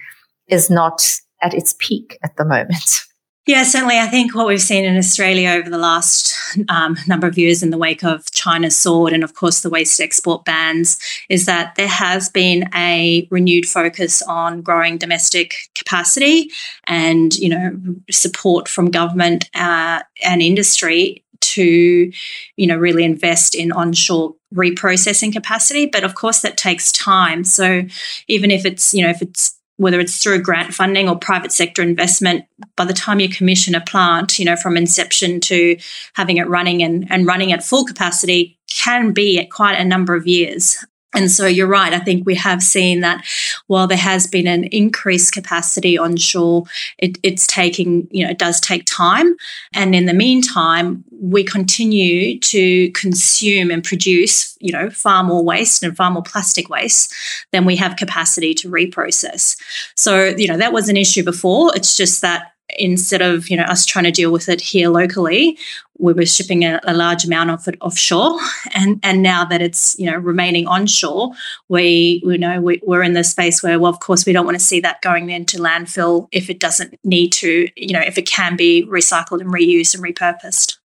is 0.48 0.68
not 0.68 1.20
at 1.42 1.54
its 1.54 1.74
peak 1.78 2.18
at 2.22 2.36
the 2.36 2.44
moment. 2.44 3.00
Yeah, 3.46 3.62
certainly. 3.62 3.98
I 3.98 4.08
think 4.08 4.34
what 4.34 4.46
we've 4.46 4.60
seen 4.60 4.84
in 4.84 4.98
Australia 4.98 5.52
over 5.52 5.70
the 5.70 5.78
last 5.78 6.36
um, 6.68 6.98
number 7.06 7.26
of 7.26 7.38
years 7.38 7.62
in 7.62 7.70
the 7.70 7.78
wake 7.78 8.04
of 8.04 8.30
China's 8.30 8.76
sword 8.76 9.14
and, 9.14 9.24
of 9.24 9.32
course, 9.32 9.62
the 9.62 9.70
waste 9.70 10.00
export 10.00 10.44
bans 10.44 10.98
is 11.30 11.46
that 11.46 11.74
there 11.76 11.88
has 11.88 12.28
been 12.28 12.68
a 12.74 13.26
renewed 13.30 13.64
focus 13.64 14.20
on 14.20 14.60
growing 14.60 14.98
domestic 14.98 15.54
capacity 15.74 16.50
and, 16.84 17.36
you 17.36 17.48
know, 17.48 17.74
support 18.10 18.68
from 18.68 18.90
government 18.90 19.48
uh, 19.54 20.02
and 20.22 20.42
industry 20.42 21.24
to, 21.40 22.12
you 22.56 22.66
know, 22.66 22.76
really 22.76 23.04
invest 23.04 23.54
in 23.54 23.72
onshore 23.72 24.34
reprocessing 24.54 25.32
capacity. 25.32 25.86
But 25.86 26.04
of 26.04 26.14
course, 26.14 26.40
that 26.40 26.58
takes 26.58 26.92
time. 26.92 27.44
So 27.44 27.84
even 28.26 28.50
if 28.50 28.66
it's, 28.66 28.92
you 28.92 29.04
know, 29.04 29.10
if 29.10 29.22
it's 29.22 29.57
whether 29.78 29.98
it's 29.98 30.22
through 30.22 30.42
grant 30.42 30.74
funding 30.74 31.08
or 31.08 31.16
private 31.16 31.52
sector 31.52 31.82
investment, 31.82 32.44
by 32.76 32.84
the 32.84 32.92
time 32.92 33.20
you 33.20 33.28
commission 33.28 33.74
a 33.74 33.80
plant, 33.80 34.38
you 34.38 34.44
know, 34.44 34.56
from 34.56 34.76
inception 34.76 35.40
to 35.40 35.78
having 36.14 36.36
it 36.36 36.48
running 36.48 36.82
and, 36.82 37.06
and 37.10 37.26
running 37.26 37.52
at 37.52 37.64
full 37.64 37.84
capacity 37.84 38.58
can 38.68 39.12
be 39.12 39.38
at 39.38 39.50
quite 39.50 39.80
a 39.80 39.84
number 39.84 40.14
of 40.14 40.26
years. 40.26 40.84
And 41.14 41.30
so 41.30 41.46
you're 41.46 41.66
right. 41.66 41.94
I 41.94 42.00
think 42.00 42.26
we 42.26 42.34
have 42.34 42.62
seen 42.62 43.00
that 43.00 43.24
while 43.66 43.86
there 43.86 43.96
has 43.96 44.26
been 44.26 44.46
an 44.46 44.64
increased 44.64 45.32
capacity 45.32 45.96
onshore, 45.96 46.64
it, 46.98 47.16
it's 47.22 47.46
taking, 47.46 48.06
you 48.10 48.24
know, 48.24 48.30
it 48.30 48.38
does 48.38 48.60
take 48.60 48.84
time. 48.84 49.34
And 49.72 49.94
in 49.94 50.04
the 50.04 50.12
meantime, 50.12 51.04
we 51.10 51.44
continue 51.44 52.38
to 52.40 52.90
consume 52.92 53.70
and 53.70 53.82
produce, 53.82 54.56
you 54.60 54.70
know, 54.70 54.90
far 54.90 55.24
more 55.24 55.42
waste 55.42 55.82
and 55.82 55.96
far 55.96 56.10
more 56.10 56.22
plastic 56.22 56.68
waste 56.68 57.14
than 57.52 57.64
we 57.64 57.76
have 57.76 57.96
capacity 57.96 58.52
to 58.54 58.70
reprocess. 58.70 59.56
So, 59.96 60.26
you 60.36 60.46
know, 60.46 60.58
that 60.58 60.74
was 60.74 60.90
an 60.90 60.98
issue 60.98 61.24
before. 61.24 61.74
It's 61.74 61.96
just 61.96 62.20
that 62.20 62.52
instead 62.78 63.22
of 63.22 63.48
you 63.48 63.56
know 63.56 63.64
us 63.64 63.86
trying 63.86 64.04
to 64.04 64.10
deal 64.10 64.30
with 64.30 64.48
it 64.48 64.60
here 64.60 64.88
locally 64.88 65.56
we 65.98 66.12
were 66.12 66.26
shipping 66.26 66.64
a, 66.64 66.80
a, 66.84 66.94
large 66.94 67.24
amount 67.24 67.50
of 67.50 67.66
it 67.68 67.76
offshore. 67.80 68.38
And 68.74 69.00
and 69.02 69.22
now 69.22 69.44
that 69.46 69.60
it's 69.60 69.98
you 69.98 70.06
know 70.10 70.16
remaining 70.16 70.66
onshore 70.66 71.32
we 71.68 72.22
you 72.24 72.38
know 72.38 72.60
we, 72.60 72.80
we're 72.84 73.02
in 73.02 73.14
the 73.14 73.24
space 73.24 73.62
where 73.62 73.78
well 73.80 73.90
of 73.90 74.00
course 74.00 74.26
we 74.26 74.32
don't 74.32 74.44
want 74.44 74.58
to 74.58 74.64
see 74.64 74.80
that 74.80 75.00
going 75.00 75.30
into 75.30 75.58
landfill 75.58 76.28
if 76.30 76.50
it 76.50 76.60
doesn't 76.60 76.98
need 77.02 77.32
to 77.32 77.68
you 77.76 77.92
know 77.92 78.00
if 78.00 78.18
it 78.18 78.26
can 78.26 78.56
be 78.56 78.86
recycled 78.86 79.40
and 79.40 79.52
reused 79.52 79.94
and 79.94 80.04
repurposed. 80.04 80.76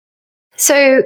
So 0.56 1.02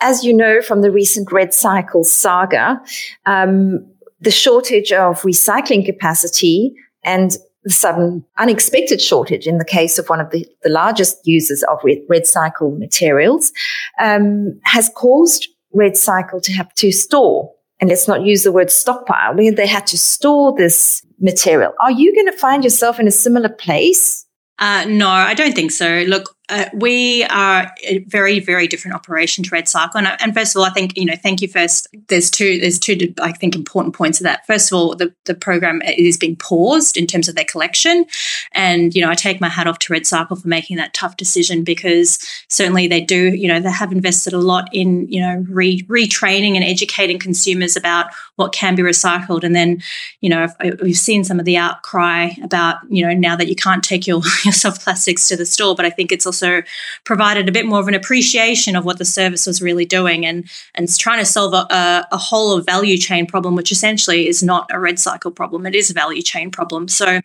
as 0.00 0.24
you 0.24 0.32
know 0.32 0.62
from 0.62 0.80
the 0.80 0.90
recent 0.90 1.28
REDcycle 1.28 2.04
saga 2.06 2.80
um, 3.26 3.86
the 4.20 4.30
shortage 4.30 4.92
of 4.92 5.20
recycling 5.22 5.84
capacity 5.84 6.74
and 7.04 7.36
sudden 7.70 8.24
unexpected 8.38 9.00
shortage 9.00 9.46
in 9.46 9.58
the 9.58 9.64
case 9.64 9.98
of 9.98 10.08
one 10.08 10.20
of 10.20 10.30
the, 10.30 10.46
the 10.62 10.70
largest 10.70 11.18
users 11.24 11.62
of 11.64 11.78
REDcycle 11.80 12.78
materials 12.78 13.52
um, 14.00 14.58
has 14.64 14.90
caused 14.94 15.48
REDcycle 15.74 16.42
to 16.42 16.52
have 16.52 16.72
to 16.74 16.92
store 16.92 17.52
and 17.80 17.90
let's 17.90 18.08
not 18.08 18.22
use 18.22 18.44
the 18.44 18.52
word 18.52 18.70
stockpile 18.70 19.34
they 19.34 19.66
had 19.66 19.86
to 19.86 19.98
store 19.98 20.56
this 20.56 21.04
material 21.20 21.72
are 21.80 21.92
you 21.92 22.14
going 22.14 22.26
to 22.26 22.38
find 22.38 22.64
yourself 22.64 23.00
in 23.00 23.06
a 23.06 23.12
similar 23.12 23.48
place 23.48 24.26
uh, 24.58 24.86
no, 24.88 25.08
I 25.08 25.34
don't 25.34 25.54
think 25.54 25.70
so. 25.70 26.04
Look, 26.08 26.34
uh, 26.48 26.66
we 26.72 27.24
are 27.24 27.74
a 27.82 27.98
very, 28.04 28.38
very 28.38 28.68
different 28.68 28.94
operation 28.94 29.42
to 29.42 29.50
REDcycle. 29.50 29.96
And, 29.96 30.06
and, 30.20 30.32
first 30.32 30.54
of 30.54 30.60
all, 30.60 30.64
I 30.64 30.70
think 30.70 30.96
you 30.96 31.04
know, 31.04 31.16
thank 31.16 31.42
you 31.42 31.48
first. 31.48 31.88
There's 32.06 32.30
two, 32.30 32.60
there's 32.60 32.78
two, 32.78 33.12
I 33.20 33.32
think, 33.32 33.56
important 33.56 33.96
points 33.96 34.20
of 34.20 34.24
that. 34.24 34.46
First 34.46 34.70
of 34.70 34.78
all, 34.78 34.94
the, 34.94 35.12
the 35.24 35.34
program 35.34 35.82
is 35.82 36.16
being 36.16 36.36
paused 36.36 36.96
in 36.96 37.08
terms 37.08 37.28
of 37.28 37.34
their 37.34 37.44
collection, 37.44 38.06
and 38.52 38.94
you 38.94 39.02
know, 39.02 39.10
I 39.10 39.16
take 39.16 39.40
my 39.40 39.48
hat 39.48 39.66
off 39.66 39.80
to 39.80 39.92
REDcycle 39.92 40.40
for 40.40 40.48
making 40.48 40.76
that 40.76 40.94
tough 40.94 41.16
decision 41.16 41.64
because 41.64 42.18
certainly 42.48 42.86
they 42.86 43.00
do, 43.00 43.34
you 43.34 43.48
know, 43.48 43.58
they 43.58 43.70
have 43.70 43.90
invested 43.90 44.32
a 44.32 44.38
lot 44.38 44.68
in 44.72 45.08
you 45.08 45.20
know 45.20 45.44
re, 45.48 45.82
retraining 45.88 46.54
and 46.54 46.62
educating 46.62 47.18
consumers 47.18 47.76
about 47.76 48.06
what 48.36 48.52
can 48.52 48.76
be 48.76 48.82
recycled, 48.82 49.42
and 49.42 49.54
then 49.54 49.82
you 50.20 50.30
know, 50.30 50.46
we've 50.80 50.96
seen 50.96 51.24
some 51.24 51.40
of 51.40 51.44
the 51.44 51.56
outcry 51.56 52.28
about 52.44 52.76
you 52.88 53.04
know 53.04 53.12
now 53.12 53.34
that 53.34 53.48
you 53.48 53.56
can't 53.56 53.82
take 53.82 54.06
your 54.06 54.22
your 54.44 54.52
soft 54.52 54.82
plastics 54.82 55.26
to 55.26 55.36
the 55.36 55.44
store, 55.44 55.74
but 55.74 55.84
I 55.84 55.90
think 55.90 56.12
it's 56.12 56.24
also 56.24 56.35
also 56.36 56.62
provided 57.04 57.48
a 57.48 57.52
bit 57.52 57.66
more 57.66 57.80
of 57.80 57.88
an 57.88 57.94
appreciation 57.94 58.76
of 58.76 58.84
what 58.84 58.98
the 58.98 59.04
service 59.04 59.46
was 59.46 59.62
really 59.62 59.84
doing 59.84 60.26
and 60.26 60.48
and 60.74 60.94
trying 60.98 61.18
to 61.18 61.24
solve 61.24 61.54
a, 61.54 62.06
a, 62.12 62.16
whole 62.16 62.52
of 62.52 62.66
value 62.66 62.98
chain 62.98 63.26
problem, 63.26 63.54
which 63.54 63.72
essentially 63.72 64.28
is 64.28 64.42
not 64.42 64.70
a 64.70 64.74
REDcycle 64.74 65.34
problem. 65.34 65.66
It 65.66 65.74
is 65.74 65.90
a 65.90 65.94
value 65.94 66.22
chain 66.22 66.50
problem. 66.50 66.88
So, 66.88 67.20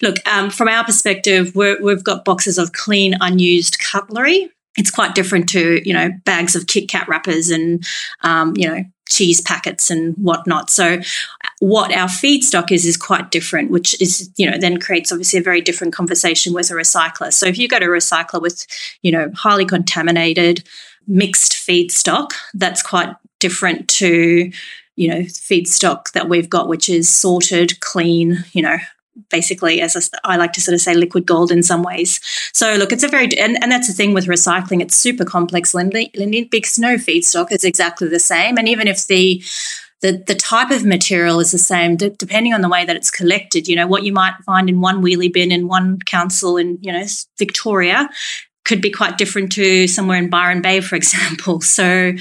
look, 0.00 0.16
um, 0.28 0.50
from 0.50 0.68
our 0.68 0.84
perspective, 0.84 1.54
we 1.54 1.90
have 1.90 2.04
got 2.04 2.24
boxes 2.24 2.58
of 2.58 2.72
clean, 2.72 3.16
unused 3.20 3.78
cutlery 3.78 4.50
it's 4.76 4.90
quite 4.90 5.14
different 5.14 5.48
to 5.48 5.80
you 5.86 5.94
know 5.94 6.10
bags 6.24 6.56
of 6.56 6.66
Kit 6.66 6.88
Kat 6.88 7.08
wrappers 7.08 7.50
and 7.50 7.86
um, 8.22 8.54
you 8.56 8.66
know 8.66 8.84
cheese 9.14 9.40
packets 9.40 9.90
and 9.90 10.14
whatnot. 10.16 10.70
So 10.70 11.00
what 11.60 11.92
our 11.92 12.08
feedstock 12.08 12.72
is 12.72 12.84
is 12.84 12.96
quite 12.96 13.30
different, 13.30 13.70
which 13.70 14.00
is 14.00 14.30
you 14.36 14.50
know 14.50 14.58
then 14.58 14.80
creates 14.80 15.12
obviously 15.12 15.38
a 15.38 15.42
very 15.42 15.60
different 15.60 15.94
conversation 15.94 16.52
with 16.52 16.70
a 16.70 16.74
recycler. 16.74 17.32
So 17.32 17.46
if 17.46 17.56
you 17.58 17.68
go 17.68 17.78
to 17.78 17.86
a 17.86 17.88
recycler 17.88 18.42
with 18.42 18.66
you 19.02 19.12
know 19.12 19.30
highly 19.34 19.64
contaminated 19.64 20.64
mixed 21.06 21.52
feedstock, 21.52 22.32
that's 22.54 22.82
quite 22.82 23.14
different 23.38 23.88
to 23.88 24.50
you 24.96 25.08
know 25.08 25.20
feedstock 25.20 26.12
that 26.12 26.28
we've 26.28 26.50
got, 26.50 26.68
which 26.68 26.88
is 26.88 27.08
sorted, 27.08 27.80
clean, 27.80 28.44
you 28.52 28.62
know 28.62 28.78
basically, 29.30 29.80
as 29.80 30.10
I 30.24 30.36
like 30.36 30.52
to 30.54 30.60
sort 30.60 30.74
of 30.74 30.80
say, 30.80 30.94
liquid 30.94 31.26
gold 31.26 31.50
in 31.50 31.62
some 31.62 31.82
ways. 31.82 32.20
So, 32.52 32.74
look, 32.74 32.92
it's 32.92 33.02
a 33.02 33.08
very, 33.08 33.26
and, 33.38 33.62
and 33.62 33.70
that's 33.70 33.88
the 33.88 33.94
thing 33.94 34.14
with 34.14 34.26
recycling, 34.26 34.80
it's 34.80 34.96
super 34.96 35.24
complex, 35.24 35.74
Lindy, 35.74 36.48
because 36.50 36.78
no 36.78 36.96
feedstock 36.96 37.52
is 37.52 37.64
exactly 37.64 38.08
the 38.08 38.18
same. 38.18 38.58
And 38.58 38.68
even 38.68 38.88
if 38.88 39.06
the 39.06 39.42
the, 40.00 40.22
the 40.26 40.34
type 40.34 40.70
of 40.70 40.84
material 40.84 41.40
is 41.40 41.50
the 41.50 41.58
same, 41.58 41.96
depending 41.96 42.52
on 42.52 42.60
the 42.60 42.68
way 42.68 42.84
that 42.84 42.94
it's 42.94 43.10
collected. 43.10 43.66
You 43.66 43.74
know, 43.74 43.86
what 43.86 44.02
you 44.02 44.12
might 44.12 44.34
find 44.44 44.68
in 44.68 44.82
one 44.82 45.02
wheelie 45.02 45.32
bin 45.32 45.50
in 45.50 45.66
one 45.66 45.98
council 46.00 46.58
in, 46.58 46.76
you 46.82 46.92
know, 46.92 47.06
Victoria 47.38 48.10
could 48.64 48.80
be 48.80 48.90
quite 48.90 49.18
different 49.18 49.52
to 49.52 49.86
somewhere 49.86 50.18
in 50.18 50.30
Byron 50.30 50.62
Bay, 50.62 50.80
for 50.80 50.96
example. 51.02 51.60
So 51.60 52.12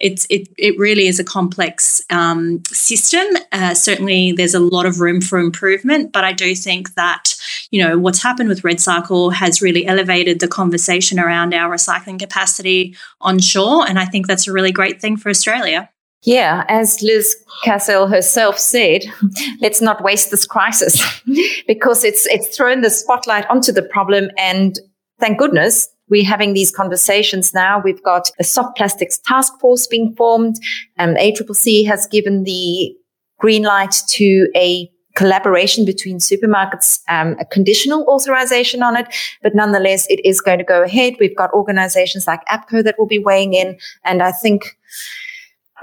it's 0.00 0.26
it 0.30 0.48
it 0.58 0.78
really 0.78 1.06
is 1.06 1.18
a 1.18 1.24
complex 1.24 2.02
um, 2.10 2.62
system. 2.66 3.26
Uh, 3.52 3.74
certainly, 3.74 4.32
there's 4.32 4.54
a 4.54 4.60
lot 4.60 4.86
of 4.86 5.00
room 5.00 5.20
for 5.20 5.38
improvement, 5.38 6.12
but 6.12 6.24
I 6.24 6.32
do 6.32 6.54
think 6.54 6.94
that 6.94 7.34
you 7.70 7.82
know 7.82 7.98
what's 7.98 8.22
happened 8.22 8.48
with 8.48 8.62
REDcycle 8.62 9.32
has 9.32 9.62
really 9.62 9.86
elevated 9.86 10.40
the 10.40 10.48
conversation 10.48 11.18
around 11.18 11.54
our 11.54 11.74
recycling 11.74 12.18
capacity 12.18 12.96
onshore, 13.20 13.88
and 13.88 13.98
I 13.98 14.04
think 14.04 14.26
that's 14.26 14.46
a 14.46 14.52
really 14.52 14.72
great 14.72 15.00
thing 15.00 15.16
for 15.16 15.30
Australia. 15.30 15.90
Yeah, 16.22 16.64
as 16.68 17.02
Liz 17.02 17.36
Kasell 17.64 18.10
herself 18.10 18.58
said, 18.58 19.04
let's 19.60 19.80
not 19.80 20.02
waste 20.02 20.30
this 20.30 20.46
crisis 20.46 21.00
because 21.66 22.04
it's 22.04 22.26
it's 22.26 22.54
thrown 22.56 22.80
the 22.80 22.90
spotlight 22.90 23.48
onto 23.48 23.72
the 23.72 23.82
problem 23.82 24.30
and 24.36 24.78
thank 25.20 25.38
goodness 25.38 25.88
we're 26.08 26.24
having 26.24 26.54
these 26.54 26.70
conversations 26.70 27.52
now. 27.52 27.80
We've 27.80 28.02
got 28.02 28.30
a 28.38 28.44
soft 28.44 28.76
plastics 28.76 29.18
task 29.18 29.58
force 29.60 29.86
being 29.86 30.14
formed. 30.16 30.56
Um, 30.98 31.14
ACCC 31.14 31.86
has 31.86 32.06
given 32.06 32.44
the 32.44 32.94
green 33.38 33.64
light 33.64 33.94
to 34.08 34.48
a 34.54 34.90
collaboration 35.16 35.84
between 35.84 36.18
supermarkets, 36.18 37.00
um, 37.08 37.36
a 37.40 37.44
conditional 37.46 38.04
authorization 38.04 38.82
on 38.82 38.96
it, 38.96 39.06
but 39.42 39.54
nonetheless, 39.54 40.06
it 40.08 40.24
is 40.24 40.40
going 40.40 40.58
to 40.58 40.64
go 40.64 40.82
ahead. 40.82 41.14
We've 41.18 41.36
got 41.36 41.52
organizations 41.52 42.26
like 42.26 42.44
APCO 42.46 42.84
that 42.84 42.96
will 42.98 43.06
be 43.06 43.18
weighing 43.18 43.54
in. 43.54 43.78
And 44.04 44.22
I 44.22 44.30
think 44.30 44.76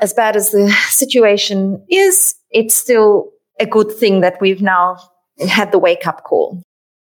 as 0.02 0.14
bad 0.14 0.36
as 0.36 0.52
the 0.52 0.70
situation 0.90 1.84
is, 1.90 2.36
it's 2.52 2.76
still 2.76 3.32
a 3.60 3.66
good 3.66 3.92
thing 3.92 4.22
that 4.22 4.40
we've 4.40 4.62
now 4.62 4.98
had 5.48 5.72
the 5.72 5.80
wake 5.80 6.08
up 6.08 6.24
call. 6.24 6.64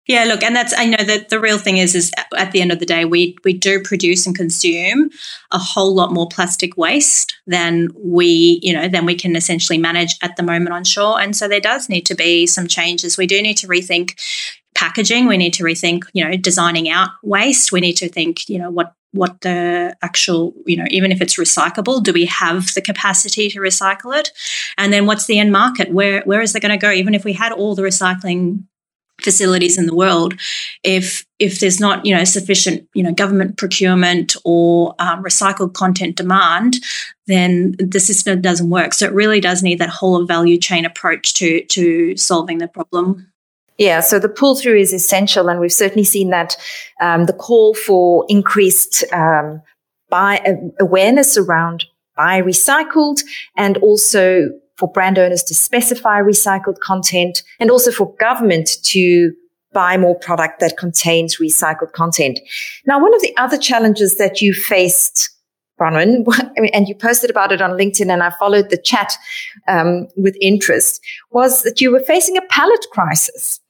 Yeah, 0.09 0.25
look, 0.25 0.43
and 0.43 0.57
that's 0.57 0.75
I 0.77 0.87
know 0.87 1.05
that 1.05 1.29
the 1.29 1.39
real 1.39 1.59
thing 1.59 1.77
is 1.77 1.95
is 1.95 2.13
at 2.37 2.51
the 2.51 2.61
end 2.61 2.73
of 2.73 2.81
the 2.81 2.87
day 2.87 3.05
we 3.05 3.37
we 3.45 3.53
do 3.53 3.81
produce 3.81 4.27
and 4.27 4.37
consume 4.37 5.11
a 5.53 5.59
whole 5.59 5.95
lot 5.95 6.13
more 6.13 6.29
plastic 6.29 6.77
waste 6.77 7.37
than 7.47 7.89
we, 7.95 8.59
you 8.63 8.73
know, 8.73 8.89
than 8.89 9.07
we 9.07 9.15
can 9.15 9.37
essentially 9.37 9.79
manage 9.79 10.17
at 10.21 10.35
the 10.37 10.43
moment 10.43 10.75
on 10.75 10.83
shore. 10.83 11.21
And 11.21 11.37
so 11.37 11.47
there 11.47 11.61
does 11.61 11.89
need 11.89 12.05
to 12.07 12.17
be 12.17 12.47
some 12.49 12.67
changes. 12.67 13.17
We 13.17 13.29
do 13.29 13.41
need 13.41 13.59
to 13.59 13.69
rethink 13.69 14.19
packaging. 14.75 15.29
We 15.29 15.37
need 15.37 15.55
to 15.55 15.63
rethink, 15.63 16.03
you 16.13 16.25
know, 16.25 16.37
designing 16.37 16.89
out 16.89 17.11
waste. 17.23 17.71
We 17.71 17.81
need 17.81 17.97
to 17.99 18.09
think, 18.09 18.49
you 18.49 18.59
know, 18.59 18.71
what 18.71 18.95
what 19.13 19.43
the 19.43 19.95
actual, 20.03 20.55
you 20.67 20.77
know, 20.77 20.87
even 20.91 21.13
if 21.13 21.21
it's 21.21 21.37
recyclable, 21.37 22.03
do 22.03 22.13
we 22.13 22.25
have 22.25 22.75
the 22.75 22.81
capacity 22.81 23.51
to 23.51 23.61
recycle 23.61 24.19
it? 24.19 24.33
And 24.79 24.93
then 24.93 25.07
what's 25.07 25.27
the 25.27 25.39
end 25.39 25.53
market? 25.53 25.93
Where 25.93 26.23
where 26.23 26.41
is 26.41 26.57
it 26.57 26.61
going 26.61 26.77
to 26.77 26.87
go? 26.87 26.91
Even 26.91 27.15
if 27.15 27.25
we 27.25 27.35
had 27.35 27.53
all 27.53 27.77
the 27.77 27.83
recycling 27.83 28.65
facilities 29.23 29.79
in 29.79 29.87
the 29.87 29.95
world 29.95 30.35
if 30.83 31.25
if 31.39 31.61
there's 31.61 31.81
not 31.81 32.05
you 32.05 32.15
know 32.15 32.25
sufficient 32.25 32.87
you 32.95 33.03
know 33.03 33.13
government 33.13 33.57
procurement 33.57 34.37
or 34.45 34.95
um, 34.99 35.23
recycled 35.23 35.75
content 35.75 36.17
demand 36.17 36.77
then 37.27 37.75
the 37.79 38.01
system 38.01 38.41
doesn't 38.41 38.71
work. 38.71 38.95
So 38.95 39.07
it 39.07 39.13
really 39.13 39.41
does 39.41 39.63
need 39.63 39.79
that 39.79 39.89
whole 39.89 40.21
of 40.21 40.29
value 40.29 40.59
chain 40.59 40.85
approach 40.85 41.35
to 41.35 41.65
to 41.67 42.17
solving 42.17 42.59
the 42.59 42.69
problem. 42.69 43.29
Yeah, 43.79 44.01
so 44.01 44.19
the 44.19 44.29
pull 44.29 44.55
through 44.55 44.79
is 44.79 44.93
essential, 44.93 45.49
and 45.49 45.59
we've 45.59 45.73
certainly 45.73 46.05
seen 46.05 46.31
that 46.31 46.57
um, 47.01 47.27
the 47.27 47.33
call 47.33 47.75
for 47.75 48.27
increased 48.29 49.05
um, 49.13 49.63
buy 50.11 50.41
uh, 50.47 50.69
awareness 50.81 51.37
around 51.37 51.85
buy 52.17 52.43
recycled 52.43 53.23
and 53.57 53.79
also 53.79 54.51
for 54.83 54.91
brand 54.91 55.17
owners 55.17 55.45
to 55.45 55.55
specify 55.55 56.21
recycled 56.21 56.81
content 56.81 57.45
and 57.61 57.71
also 57.71 57.93
for 57.93 58.13
government 58.17 58.69
to 58.83 59.33
buy 59.73 59.97
more 59.97 60.19
product 60.19 60.59
that 60.59 60.77
contains 60.77 61.37
recycled 61.37 61.93
content. 61.93 62.41
Now, 62.85 63.01
one 63.01 63.15
of 63.15 63.23
the 63.23 63.33
other 63.37 63.57
challenges 63.57 64.17
that 64.17 64.41
you 64.41 64.53
faced, 64.53 65.31
Bronwyn, 65.81 66.27
and 66.75 66.89
you 66.89 66.97
posted 66.97 67.31
about 67.31 67.53
it 67.53 67.63
on 67.63 67.79
LinkedIn 67.79 68.13
and 68.13 68.25
I 68.25 68.33
followed 68.41 68.71
the 68.71 68.77
chat 68.77 69.13
um, 69.69 70.09
with 70.17 70.37
interest, 70.41 71.01
was 71.31 71.63
that 71.63 71.81
you 71.81 71.93
were 71.93 72.01
facing 72.01 72.37
a 72.37 72.43
pallet 72.51 72.85
crisis. 72.91 73.61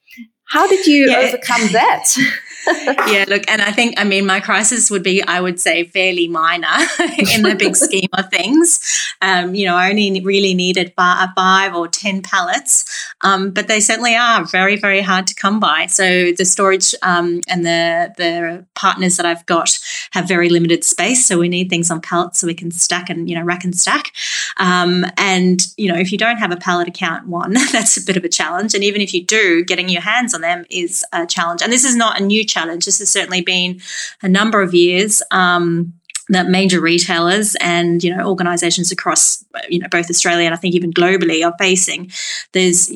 How 0.48 0.66
did 0.66 0.86
you 0.86 1.10
yeah. 1.10 1.18
overcome 1.18 1.72
that? 1.72 2.04
yeah, 2.66 3.24
look, 3.28 3.42
and 3.48 3.62
I 3.62 3.72
think, 3.72 3.98
I 3.98 4.04
mean, 4.04 4.26
my 4.26 4.40
crisis 4.40 4.90
would 4.90 5.02
be, 5.02 5.22
I 5.22 5.40
would 5.40 5.60
say, 5.60 5.84
fairly 5.84 6.28
minor 6.28 6.66
in 7.00 7.42
the 7.42 7.56
big 7.58 7.76
scheme 7.76 8.08
of 8.12 8.30
things. 8.30 8.80
Um, 9.20 9.54
you 9.54 9.66
know, 9.66 9.76
I 9.76 9.90
only 9.90 10.20
really 10.20 10.54
needed 10.54 10.92
five 10.96 11.74
or 11.74 11.88
10 11.88 12.22
pallets, 12.22 12.84
um, 13.22 13.50
but 13.50 13.68
they 13.68 13.80
certainly 13.80 14.14
are 14.14 14.44
very, 14.44 14.76
very 14.76 15.00
hard 15.00 15.26
to 15.28 15.34
come 15.34 15.60
by. 15.60 15.86
So 15.86 16.32
the 16.32 16.44
storage 16.44 16.94
um, 17.02 17.40
and 17.48 17.64
the, 17.64 18.14
the 18.16 18.66
partners 18.82 19.16
that 19.16 19.24
I've 19.24 19.46
got 19.46 19.78
have 20.10 20.26
very 20.26 20.48
limited 20.48 20.82
space. 20.82 21.24
So 21.24 21.38
we 21.38 21.48
need 21.48 21.70
things 21.70 21.88
on 21.88 22.00
pallets 22.00 22.40
so 22.40 22.48
we 22.48 22.54
can 22.54 22.72
stack 22.72 23.08
and, 23.08 23.30
you 23.30 23.36
know, 23.36 23.44
rack 23.44 23.62
and 23.62 23.78
stack. 23.78 24.10
Um, 24.56 25.06
and, 25.16 25.60
you 25.76 25.86
know, 25.90 25.96
if 25.96 26.10
you 26.10 26.18
don't 26.18 26.38
have 26.38 26.50
a 26.50 26.56
pallet 26.56 26.88
account, 26.88 27.28
one, 27.28 27.52
that's 27.72 27.96
a 27.96 28.04
bit 28.04 28.16
of 28.16 28.24
a 28.24 28.28
challenge. 28.28 28.74
And 28.74 28.82
even 28.82 29.00
if 29.00 29.14
you 29.14 29.24
do, 29.24 29.64
getting 29.64 29.88
your 29.88 30.02
hands 30.02 30.34
on 30.34 30.40
them 30.40 30.64
is 30.68 31.04
a 31.12 31.24
challenge. 31.26 31.62
And 31.62 31.72
this 31.72 31.84
is 31.84 31.94
not 31.94 32.20
a 32.20 32.24
new 32.24 32.44
challenge. 32.44 32.84
This 32.84 32.98
has 32.98 33.08
certainly 33.08 33.40
been 33.40 33.80
a 34.20 34.28
number 34.28 34.60
of 34.60 34.74
years. 34.74 35.22
Um, 35.30 35.94
that 36.28 36.48
major 36.48 36.80
retailers 36.80 37.56
and 37.60 38.02
you 38.02 38.14
know 38.14 38.28
organizations 38.28 38.92
across 38.92 39.44
you 39.68 39.80
know 39.80 39.88
both 39.90 40.08
Australia 40.08 40.46
and 40.46 40.54
I 40.54 40.56
think 40.56 40.74
even 40.74 40.92
globally 40.92 41.44
are 41.44 41.54
facing. 41.58 42.10
There's 42.52 42.90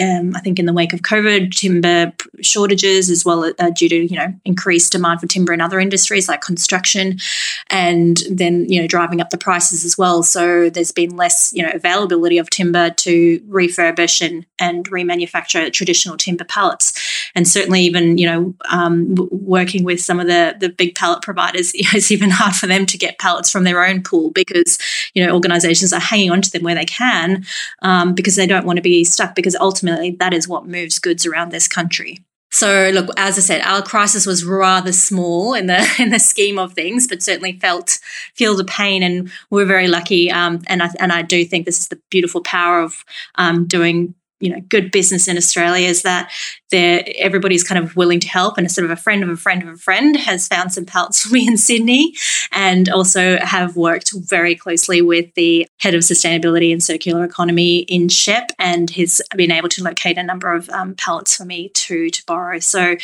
um, 0.00 0.34
I 0.34 0.40
think 0.40 0.58
in 0.58 0.66
the 0.66 0.72
wake 0.72 0.92
of 0.92 1.02
COVID, 1.02 1.54
timber 1.54 2.12
shortages 2.42 3.10
as 3.10 3.24
well 3.24 3.52
uh, 3.58 3.70
due 3.70 3.88
to 3.88 3.96
you 3.96 4.16
know 4.16 4.34
increased 4.44 4.92
demand 4.92 5.20
for 5.20 5.26
timber 5.26 5.52
in 5.52 5.60
other 5.60 5.80
industries 5.80 6.28
like 6.28 6.40
construction, 6.40 7.18
and 7.70 8.22
then 8.30 8.68
you 8.68 8.80
know 8.80 8.86
driving 8.86 9.20
up 9.20 9.30
the 9.30 9.38
prices 9.38 9.84
as 9.84 9.96
well. 9.96 10.22
So 10.22 10.68
there's 10.68 10.92
been 10.92 11.16
less 11.16 11.52
you 11.54 11.62
know 11.62 11.70
availability 11.72 12.38
of 12.38 12.50
timber 12.50 12.90
to 12.90 13.40
refurbish 13.40 14.20
and 14.20 14.44
and 14.58 14.88
remanufacture 14.90 15.72
traditional 15.72 16.16
timber 16.16 16.44
pallets, 16.44 16.92
and 17.34 17.46
certainly 17.46 17.82
even 17.82 18.18
you 18.18 18.26
know 18.26 18.54
um, 18.70 19.14
working 19.30 19.84
with 19.84 20.00
some 20.00 20.20
of 20.20 20.26
the 20.26 20.56
the 20.58 20.68
big 20.68 20.94
pallet 20.94 21.22
providers, 21.22 21.72
it's 21.74 22.10
even 22.10 22.30
hard 22.30 22.54
for 22.54 22.66
them 22.66 22.86
to 22.86 22.98
get 22.98 23.18
pallets 23.18 23.50
from 23.50 23.64
their 23.64 23.84
own 23.84 24.02
pool 24.02 24.30
because 24.30 24.78
you 25.14 25.24
know 25.24 25.32
organisations 25.32 25.92
are 25.92 26.00
hanging 26.00 26.30
on 26.30 26.42
to 26.42 26.50
them 26.50 26.62
where 26.62 26.74
they 26.74 26.84
can 26.84 27.44
um, 27.82 28.14
because 28.14 28.36
they 28.36 28.46
don't 28.46 28.66
want 28.66 28.76
to 28.76 28.82
be 28.82 29.04
stuck 29.04 29.34
because 29.34 29.56
ultimately 29.56 29.83
ultimately 29.84 30.16
that 30.18 30.34
is 30.34 30.48
what 30.48 30.66
moves 30.66 30.98
goods 30.98 31.26
around 31.26 31.50
this 31.50 31.68
country. 31.68 32.18
So 32.50 32.90
look, 32.94 33.08
as 33.16 33.36
I 33.36 33.40
said, 33.40 33.62
our 33.62 33.82
crisis 33.82 34.26
was 34.26 34.44
rather 34.44 34.92
small 34.92 35.54
in 35.54 35.66
the 35.66 35.84
in 35.98 36.10
the 36.10 36.20
scheme 36.20 36.58
of 36.58 36.72
things, 36.72 37.06
but 37.06 37.22
certainly 37.22 37.58
felt 37.58 37.98
feel 38.34 38.56
the 38.56 38.64
pain, 38.64 39.02
and 39.02 39.30
we're 39.50 39.64
very 39.64 39.88
lucky. 39.88 40.30
Um, 40.30 40.60
and 40.68 40.82
I 40.82 40.90
and 41.00 41.12
I 41.12 41.22
do 41.22 41.44
think 41.44 41.66
this 41.66 41.80
is 41.80 41.88
the 41.88 42.00
beautiful 42.10 42.42
power 42.42 42.80
of 42.80 43.04
um, 43.34 43.66
doing 43.66 44.14
you 44.44 44.50
know 44.50 44.60
good 44.68 44.90
business 44.90 45.26
in 45.26 45.36
Australia 45.38 45.88
is 45.88 46.02
that 46.02 46.30
everybody's 46.74 47.64
kind 47.64 47.82
of 47.82 47.96
willing 47.96 48.20
to 48.20 48.28
help 48.28 48.58
and 48.58 48.66
a 48.66 48.70
sort 48.70 48.84
of 48.84 48.90
a 48.90 48.96
friend 48.96 49.22
of 49.22 49.28
a 49.28 49.36
friend 49.36 49.62
of 49.62 49.68
a 49.68 49.76
friend 49.76 50.16
has 50.16 50.48
found 50.48 50.72
some 50.72 50.84
pallets 50.84 51.22
for 51.22 51.32
me 51.32 51.46
in 51.46 51.56
Sydney 51.56 52.14
and 52.52 52.88
also 52.88 53.38
have 53.38 53.76
worked 53.76 54.12
very 54.12 54.54
closely 54.54 55.00
with 55.00 55.32
the 55.34 55.66
head 55.78 55.94
of 55.94 56.00
sustainability 56.02 56.72
and 56.72 56.82
circular 56.82 57.24
economy 57.24 57.78
in 57.80 58.08
CHEP 58.08 58.50
and 58.58 58.90
has 58.90 59.22
been 59.36 59.50
able 59.50 59.68
to 59.70 59.82
locate 59.82 60.18
a 60.18 60.22
number 60.22 60.52
of 60.52 60.68
um, 60.70 60.94
pallets 60.94 61.36
for 61.36 61.44
me 61.44 61.68
to, 61.70 62.10
to 62.10 62.22
borrow. 62.26 62.58
So 62.58 62.96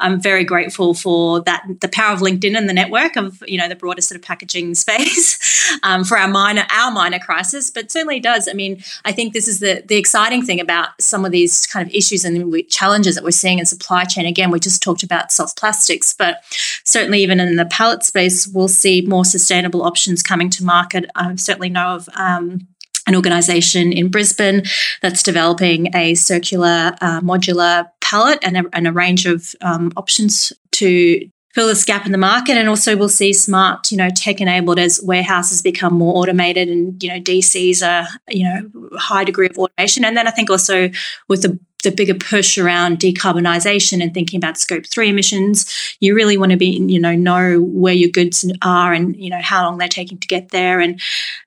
I'm 0.00 0.20
very 0.20 0.44
grateful 0.44 0.94
for 0.94 1.40
that, 1.42 1.64
the 1.80 1.88
power 1.88 2.14
of 2.14 2.20
LinkedIn 2.20 2.56
and 2.56 2.68
the 2.68 2.72
network 2.72 3.16
of, 3.16 3.42
you 3.46 3.58
know, 3.58 3.68
the 3.68 3.76
broader 3.76 4.02
sort 4.02 4.16
of 4.16 4.22
packaging 4.22 4.74
space 4.74 5.78
um, 5.82 6.04
for 6.04 6.18
our 6.18 6.28
minor, 6.28 6.66
our 6.70 6.90
minor 6.90 7.18
crisis, 7.18 7.70
but 7.70 7.90
certainly 7.90 8.20
does. 8.20 8.48
I 8.48 8.52
mean, 8.52 8.82
I 9.04 9.12
think 9.12 9.32
this 9.32 9.48
is 9.48 9.60
the, 9.60 9.82
the 9.86 9.96
exciting 9.96 10.44
thing 10.44 10.60
about 10.60 10.87
some 11.00 11.24
of 11.24 11.32
these 11.32 11.66
kind 11.66 11.88
of 11.88 11.94
issues 11.94 12.24
and 12.24 12.68
challenges 12.68 13.14
that 13.14 13.24
we're 13.24 13.30
seeing 13.30 13.58
in 13.58 13.66
supply 13.66 14.04
chain. 14.04 14.26
Again, 14.26 14.50
we 14.50 14.60
just 14.60 14.82
talked 14.82 15.02
about 15.02 15.32
soft 15.32 15.58
plastics, 15.58 16.14
but 16.14 16.42
certainly 16.84 17.22
even 17.22 17.40
in 17.40 17.56
the 17.56 17.66
pallet 17.66 18.02
space, 18.02 18.46
we'll 18.46 18.68
see 18.68 19.02
more 19.02 19.24
sustainable 19.24 19.82
options 19.82 20.22
coming 20.22 20.50
to 20.50 20.64
market. 20.64 21.10
I 21.14 21.34
certainly 21.36 21.68
know 21.70 21.96
of 21.96 22.08
um, 22.14 22.66
an 23.06 23.16
organisation 23.16 23.92
in 23.92 24.10
Brisbane 24.10 24.62
that's 25.00 25.22
developing 25.22 25.94
a 25.94 26.14
circular 26.14 26.94
uh, 27.00 27.20
modular 27.20 27.88
pallet 28.00 28.38
and 28.42 28.56
a, 28.58 28.64
and 28.72 28.86
a 28.86 28.92
range 28.92 29.26
of 29.26 29.54
um, 29.62 29.92
options 29.96 30.52
to 30.72 31.28
fill 31.58 31.66
this 31.66 31.84
gap 31.84 32.06
in 32.06 32.12
the 32.12 32.18
market 32.18 32.56
and 32.56 32.68
also 32.68 32.96
we'll 32.96 33.08
see 33.08 33.32
smart 33.32 33.90
you 33.90 33.96
know 33.96 34.08
tech 34.14 34.40
enabled 34.40 34.78
as 34.78 35.00
warehouses 35.02 35.60
become 35.60 35.92
more 35.92 36.16
automated 36.16 36.68
and 36.68 37.02
you 37.02 37.08
know 37.08 37.18
dcs 37.18 37.84
are 37.84 38.06
you 38.28 38.44
know 38.44 38.70
high 38.96 39.24
degree 39.24 39.48
of 39.48 39.58
automation 39.58 40.04
and 40.04 40.16
then 40.16 40.28
i 40.28 40.30
think 40.30 40.50
also 40.50 40.88
with 41.26 41.42
the 41.42 41.58
the 41.82 41.90
bigger 41.90 42.14
push 42.14 42.58
around 42.58 42.98
decarbonisation 42.98 44.00
and 44.02 44.14
thinking 44.14 44.36
about 44.36 44.58
scope 44.58 44.84
three 44.84 45.08
emissions, 45.10 45.96
you 46.00 46.12
really 46.12 46.36
want 46.36 46.50
to 46.50 46.58
be, 46.58 46.66
you 46.66 46.98
know, 46.98 47.14
know 47.14 47.60
where 47.60 47.94
your 47.94 48.10
goods 48.10 48.44
are 48.62 48.92
and, 48.92 49.16
you 49.16 49.30
know, 49.30 49.40
how 49.40 49.64
long 49.64 49.78
they're 49.78 49.86
taking 49.86 50.18
to 50.18 50.26
get 50.26 50.48
there 50.48 50.80
and, 50.80 51.00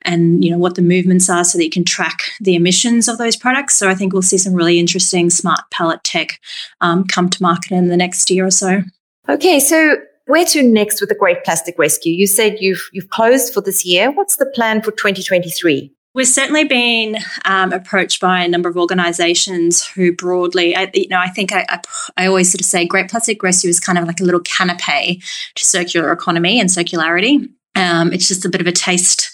and, 0.04 0.42
you 0.42 0.50
know, 0.50 0.58
what 0.58 0.76
the 0.76 0.82
movements 0.82 1.30
are 1.30 1.44
so 1.44 1.58
that 1.58 1.66
you 1.66 1.70
can 1.70 1.84
track 1.84 2.32
the 2.40 2.56
emissions 2.56 3.10
of 3.10 3.18
those 3.18 3.36
products. 3.36 3.74
So 3.74 3.90
I 3.90 3.94
think 3.94 4.14
we'll 4.14 4.22
see 4.22 4.38
some 4.38 4.54
really 4.54 4.80
interesting 4.80 5.30
smart 5.30 5.70
pallet 5.70 6.02
tech 6.06 6.40
um, 6.80 7.04
come 7.04 7.30
to 7.30 7.44
market 7.44 7.74
in 7.74 7.90
the 7.90 7.98
next 7.98 8.32
year 8.32 8.46
or 8.46 8.52
so. 8.52 8.84
Okay. 9.30 9.60
So 9.60 9.96
where 10.26 10.46
to 10.46 10.64
next 10.64 11.02
with 11.02 11.10
the 11.10 11.16
Great 11.16 11.44
Plastic 11.44 11.78
Rescue? 11.78 12.14
You 12.14 12.28
said 12.28 12.58
you've, 12.60 12.90
you've 12.94 13.10
closed 13.10 13.54
for 13.54 13.62
this 13.62 13.86
year. 13.86 14.12
What's 14.12 14.38
the 14.38 14.46
plan 14.46 14.82
for 14.82 14.92
2023? 14.92 15.94
We've 16.14 16.28
certainly 16.28 16.66
been 16.66 17.18
um, 17.46 17.72
approached 17.72 18.20
by 18.20 18.44
a 18.44 18.48
number 18.48 18.68
of 18.68 18.76
organisations 18.76 19.86
who 19.86 20.14
broadly, 20.14 20.76
I, 20.76 20.92
you 20.94 21.08
know, 21.08 21.20
I 21.20 21.30
think 21.30 21.54
I, 21.54 21.66
I, 21.70 21.80
I, 22.18 22.28
always 22.28 22.52
sort 22.52 22.60
of 22.60 22.66
say 22.66 22.86
Great 22.86 23.10
Plastic 23.10 23.42
Rescue 23.42 23.70
is 23.70 23.80
kind 23.80 23.98
of 23.98 24.06
like 24.06 24.20
a 24.20 24.26
little 24.26 24.42
canapé 24.42 25.24
to 25.56 25.66
circular 25.66 26.12
economy 26.12 26.60
and 26.60 26.70
circularity. 26.70 27.50
Um, 27.76 28.12
it's 28.14 28.28
just 28.28 28.46
a 28.46 28.50
bit 28.50 28.62
of 28.62 28.68
a 28.68 28.72
taste 28.72 29.32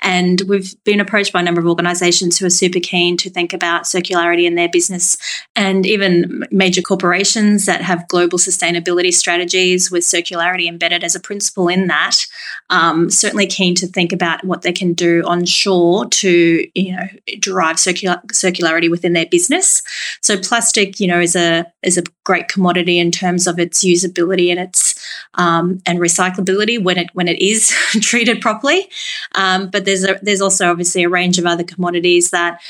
and 0.00 0.42
we've 0.42 0.72
been 0.84 1.00
approached 1.00 1.32
by 1.32 1.40
a 1.40 1.42
number 1.42 1.60
of 1.60 1.66
organizations 1.66 2.38
who 2.38 2.46
are 2.46 2.50
super 2.50 2.78
keen 2.78 3.16
to 3.16 3.30
think 3.30 3.52
about 3.52 3.82
circularity 3.82 4.44
in 4.44 4.54
their 4.54 4.68
business 4.68 5.16
and 5.56 5.86
even 5.86 6.46
major 6.52 6.82
corporations 6.82 7.66
that 7.66 7.82
have 7.82 8.06
global 8.06 8.38
sustainability 8.38 9.12
strategies 9.12 9.90
with 9.90 10.04
circularity 10.04 10.68
embedded 10.68 11.02
as 11.02 11.16
a 11.16 11.20
principle 11.20 11.68
in 11.68 11.88
that. 11.88 12.26
Um, 12.70 13.10
certainly 13.10 13.46
keen 13.46 13.74
to 13.76 13.88
think 13.88 14.12
about 14.12 14.44
what 14.44 14.62
they 14.62 14.72
can 14.72 14.92
do 14.92 15.22
onshore 15.26 16.06
to, 16.06 16.68
you 16.74 16.96
know, 16.96 17.08
derive 17.40 17.80
circular, 17.80 18.20
circularity 18.28 18.90
within 18.90 19.14
their 19.14 19.26
business. 19.26 19.82
So 20.22 20.38
plastic, 20.38 21.00
you 21.00 21.08
know, 21.08 21.20
is 21.20 21.34
a 21.34 21.66
is 21.82 21.98
a 21.98 22.04
great 22.24 22.48
commodity 22.48 22.98
in 22.98 23.10
terms 23.10 23.46
of 23.46 23.58
its 23.58 23.84
usability 23.84 24.50
and 24.50 24.60
its 24.60 24.97
um, 25.34 25.80
and 25.86 25.98
recyclability 25.98 26.82
when 26.82 26.98
it 26.98 27.10
when 27.14 27.28
it 27.28 27.40
is 27.40 27.68
treated 28.00 28.40
properly. 28.40 28.88
Um, 29.34 29.70
but 29.70 29.84
there's 29.84 30.04
a, 30.04 30.18
there's 30.22 30.40
also 30.40 30.70
obviously 30.70 31.04
a 31.04 31.08
range 31.08 31.38
of 31.38 31.46
other 31.46 31.64
commodities 31.64 32.30
that 32.30 32.60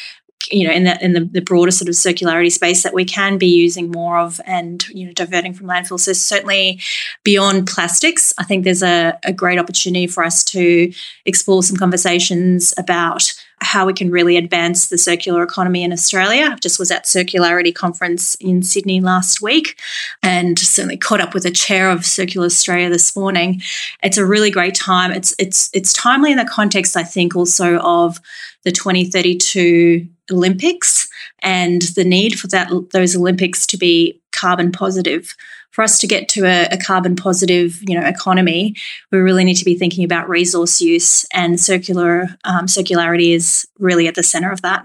you 0.50 0.66
know 0.66 0.72
in 0.72 0.84
the 0.84 1.04
in 1.04 1.12
the, 1.12 1.24
the, 1.24 1.40
broader 1.40 1.70
sort 1.70 1.88
of 1.88 1.94
circularity 1.94 2.50
space 2.50 2.82
that 2.82 2.94
we 2.94 3.04
can 3.04 3.38
be 3.38 3.46
using 3.46 3.90
more 3.90 4.18
of 4.18 4.40
and 4.46 4.88
you 4.88 5.06
know 5.06 5.12
diverting 5.12 5.52
from 5.52 5.66
landfill 5.66 5.98
so 5.98 6.12
certainly 6.12 6.80
beyond 7.24 7.66
plastics 7.66 8.32
i 8.38 8.44
think 8.44 8.64
there's 8.64 8.82
a, 8.82 9.18
a 9.24 9.32
great 9.32 9.58
opportunity 9.58 10.06
for 10.06 10.24
us 10.24 10.44
to 10.44 10.92
explore 11.24 11.62
some 11.62 11.76
conversations 11.76 12.72
about 12.78 13.32
how 13.60 13.86
we 13.86 13.92
can 13.92 14.10
really 14.10 14.36
advance 14.36 14.88
the 14.88 14.98
circular 14.98 15.42
economy 15.42 15.82
in 15.82 15.92
Australia. 15.92 16.50
I 16.52 16.56
just 16.56 16.78
was 16.78 16.90
at 16.90 17.04
Circularity 17.04 17.74
Conference 17.74 18.34
in 18.36 18.62
Sydney 18.62 19.00
last 19.00 19.42
week 19.42 19.80
and 20.22 20.58
certainly 20.58 20.96
caught 20.96 21.20
up 21.20 21.34
with 21.34 21.42
the 21.42 21.50
chair 21.50 21.90
of 21.90 22.06
Circular 22.06 22.46
Australia 22.46 22.88
this 22.88 23.14
morning. 23.16 23.60
It's 24.02 24.16
a 24.16 24.26
really 24.26 24.50
great 24.50 24.74
time. 24.74 25.12
It's 25.12 25.34
it's 25.38 25.70
it's 25.72 25.92
timely 25.92 26.30
in 26.30 26.38
the 26.38 26.44
context, 26.44 26.96
I 26.96 27.02
think, 27.02 27.34
also 27.34 27.78
of 27.78 28.20
the 28.64 28.72
2032 28.72 30.06
Olympics 30.30 31.08
and 31.40 31.82
the 31.82 32.04
need 32.04 32.38
for 32.38 32.48
that 32.48 32.70
those 32.92 33.16
Olympics 33.16 33.66
to 33.66 33.76
be 33.76 34.20
carbon 34.32 34.72
positive 34.72 35.34
for 35.70 35.82
us 35.82 35.98
to 36.00 36.06
get 36.06 36.28
to 36.30 36.44
a, 36.44 36.66
a, 36.72 36.76
carbon 36.76 37.14
positive, 37.14 37.78
you 37.86 37.98
know, 37.98 38.06
economy, 38.06 38.74
we 39.12 39.18
really 39.18 39.44
need 39.44 39.56
to 39.56 39.64
be 39.64 39.76
thinking 39.76 40.04
about 40.04 40.28
resource 40.28 40.80
use, 40.80 41.24
and 41.32 41.60
circular 41.60 42.28
um, 42.44 42.66
circularity 42.66 43.34
is 43.34 43.66
really 43.78 44.08
at 44.08 44.14
the 44.14 44.22
center 44.22 44.50
of 44.50 44.62
that. 44.62 44.84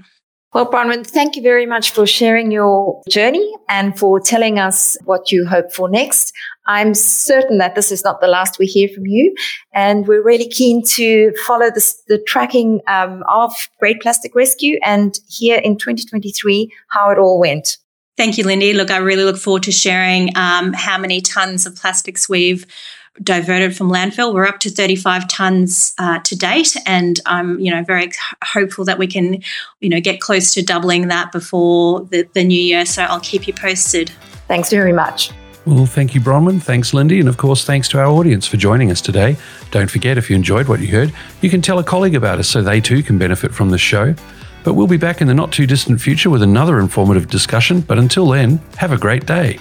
Well, 0.54 0.70
Bronwyn, 0.70 1.04
thank 1.04 1.36
you 1.36 1.42
very 1.42 1.66
much 1.66 1.92
for 1.92 2.06
sharing 2.06 2.52
your 2.52 3.02
journey 3.10 3.56
and 3.70 3.98
for 3.98 4.20
telling 4.20 4.60
us 4.60 4.96
what 5.04 5.32
you 5.32 5.48
hope 5.48 5.74
for 5.74 5.90
next. 5.90 6.32
I'm 6.68 6.94
certain 6.94 7.58
that 7.58 7.74
this 7.74 7.92
is 7.92 8.04
not 8.04 8.22
the 8.22 8.28
last 8.28 8.60
we 8.60 8.68
hear 8.68 8.88
from 8.88 9.08
you, 9.08 9.34
and 9.74 10.08
we're 10.08 10.24
really 10.24 10.48
keen 10.48 10.84
to 10.90 11.34
follow 11.48 11.72
this, 11.72 12.00
the 12.08 12.20
tracking 12.20 12.82
um, 12.88 13.24
of 13.28 13.52
Great 13.80 14.00
Plastic 14.00 14.36
Rescue 14.36 14.78
and 14.84 15.20
hear 15.28 15.58
in 15.58 15.76
2023 15.76 16.72
how 16.90 17.10
it 17.10 17.18
all 17.18 17.40
went. 17.40 17.80
Thank 18.16 18.38
you, 18.38 18.46
Lindy. 18.46 18.74
Look, 18.74 18.92
I 18.92 18.98
really 18.98 19.24
look 19.24 19.38
forward 19.38 19.64
to 19.64 19.72
sharing 19.72 20.36
um, 20.38 20.74
how 20.74 20.98
many 20.98 21.20
tons 21.20 21.66
of 21.66 21.76
plastics 21.76 22.30
we've 22.30 22.66
diverted 23.22 23.76
from 23.76 23.90
landfill. 23.90 24.34
We're 24.34 24.46
up 24.46 24.60
to 24.62 24.70
35 24.70 25.28
tons 25.28 25.94
uh, 25.98 26.20
to 26.20 26.36
date, 26.36 26.76
and 26.86 27.20
I'm, 27.26 27.60
you 27.60 27.72
know, 27.72 27.84
very 27.84 28.12
hopeful 28.44 28.86
that 28.86 28.98
we 28.98 29.08
can, 29.08 29.42
you 29.82 29.90
know, 29.90 30.00
get 30.00 30.20
close 30.20 30.54
to 30.54 30.64
doubling 30.64 31.08
that 31.08 31.32
before 31.32 32.02
the, 32.02 32.28
the 32.34 32.44
new 32.44 32.60
year. 32.60 32.86
So 32.86 33.04
I'll 33.04 33.20
keep 33.20 33.48
you 33.48 33.54
posted. 33.54 34.12
Thanks 34.48 34.70
very 34.70 34.94
much. 34.94 35.32
Well, 35.66 35.86
thank 35.86 36.14
you, 36.14 36.20
Bronwyn. 36.20 36.62
Thanks, 36.62 36.94
Lindy. 36.94 37.20
And 37.20 37.30
of 37.30 37.38
course, 37.38 37.64
thanks 37.64 37.88
to 37.90 38.00
our 38.00 38.08
audience 38.08 38.46
for 38.46 38.58
joining 38.58 38.92
us 38.92 39.00
today. 39.00 39.38
Don't 39.72 39.90
forget, 39.90 40.18
if 40.18 40.30
you 40.30 40.36
enjoyed 40.36 40.68
what 40.68 40.82
you 40.82 40.88
heard, 40.88 41.14
you 41.42 41.50
can 41.50 41.62
tell 41.62 41.80
a 41.80 41.84
colleague 41.84 42.16
about 42.16 42.40
us 42.40 42.50
so 42.50 42.62
they 42.62 42.82
too 42.82 43.02
can 43.02 43.18
benefit 43.18 43.54
from 43.54 43.70
the 43.70 43.78
show. 43.78 44.14
But 44.64 44.74
we'll 44.74 44.88
be 44.88 44.98
back 44.98 45.22
in 45.22 45.28
the 45.28 45.34
not 45.34 45.52
too 45.52 45.68
distant 45.68 46.02
future 46.02 46.30
with 46.30 46.42
another 46.42 46.80
informative 46.80 47.30
discussion. 47.30 47.82
But 47.82 48.00
until 48.00 48.28
then, 48.30 48.62
have 48.78 48.92
a 48.92 48.98
great 48.98 49.26
day. 49.26 49.60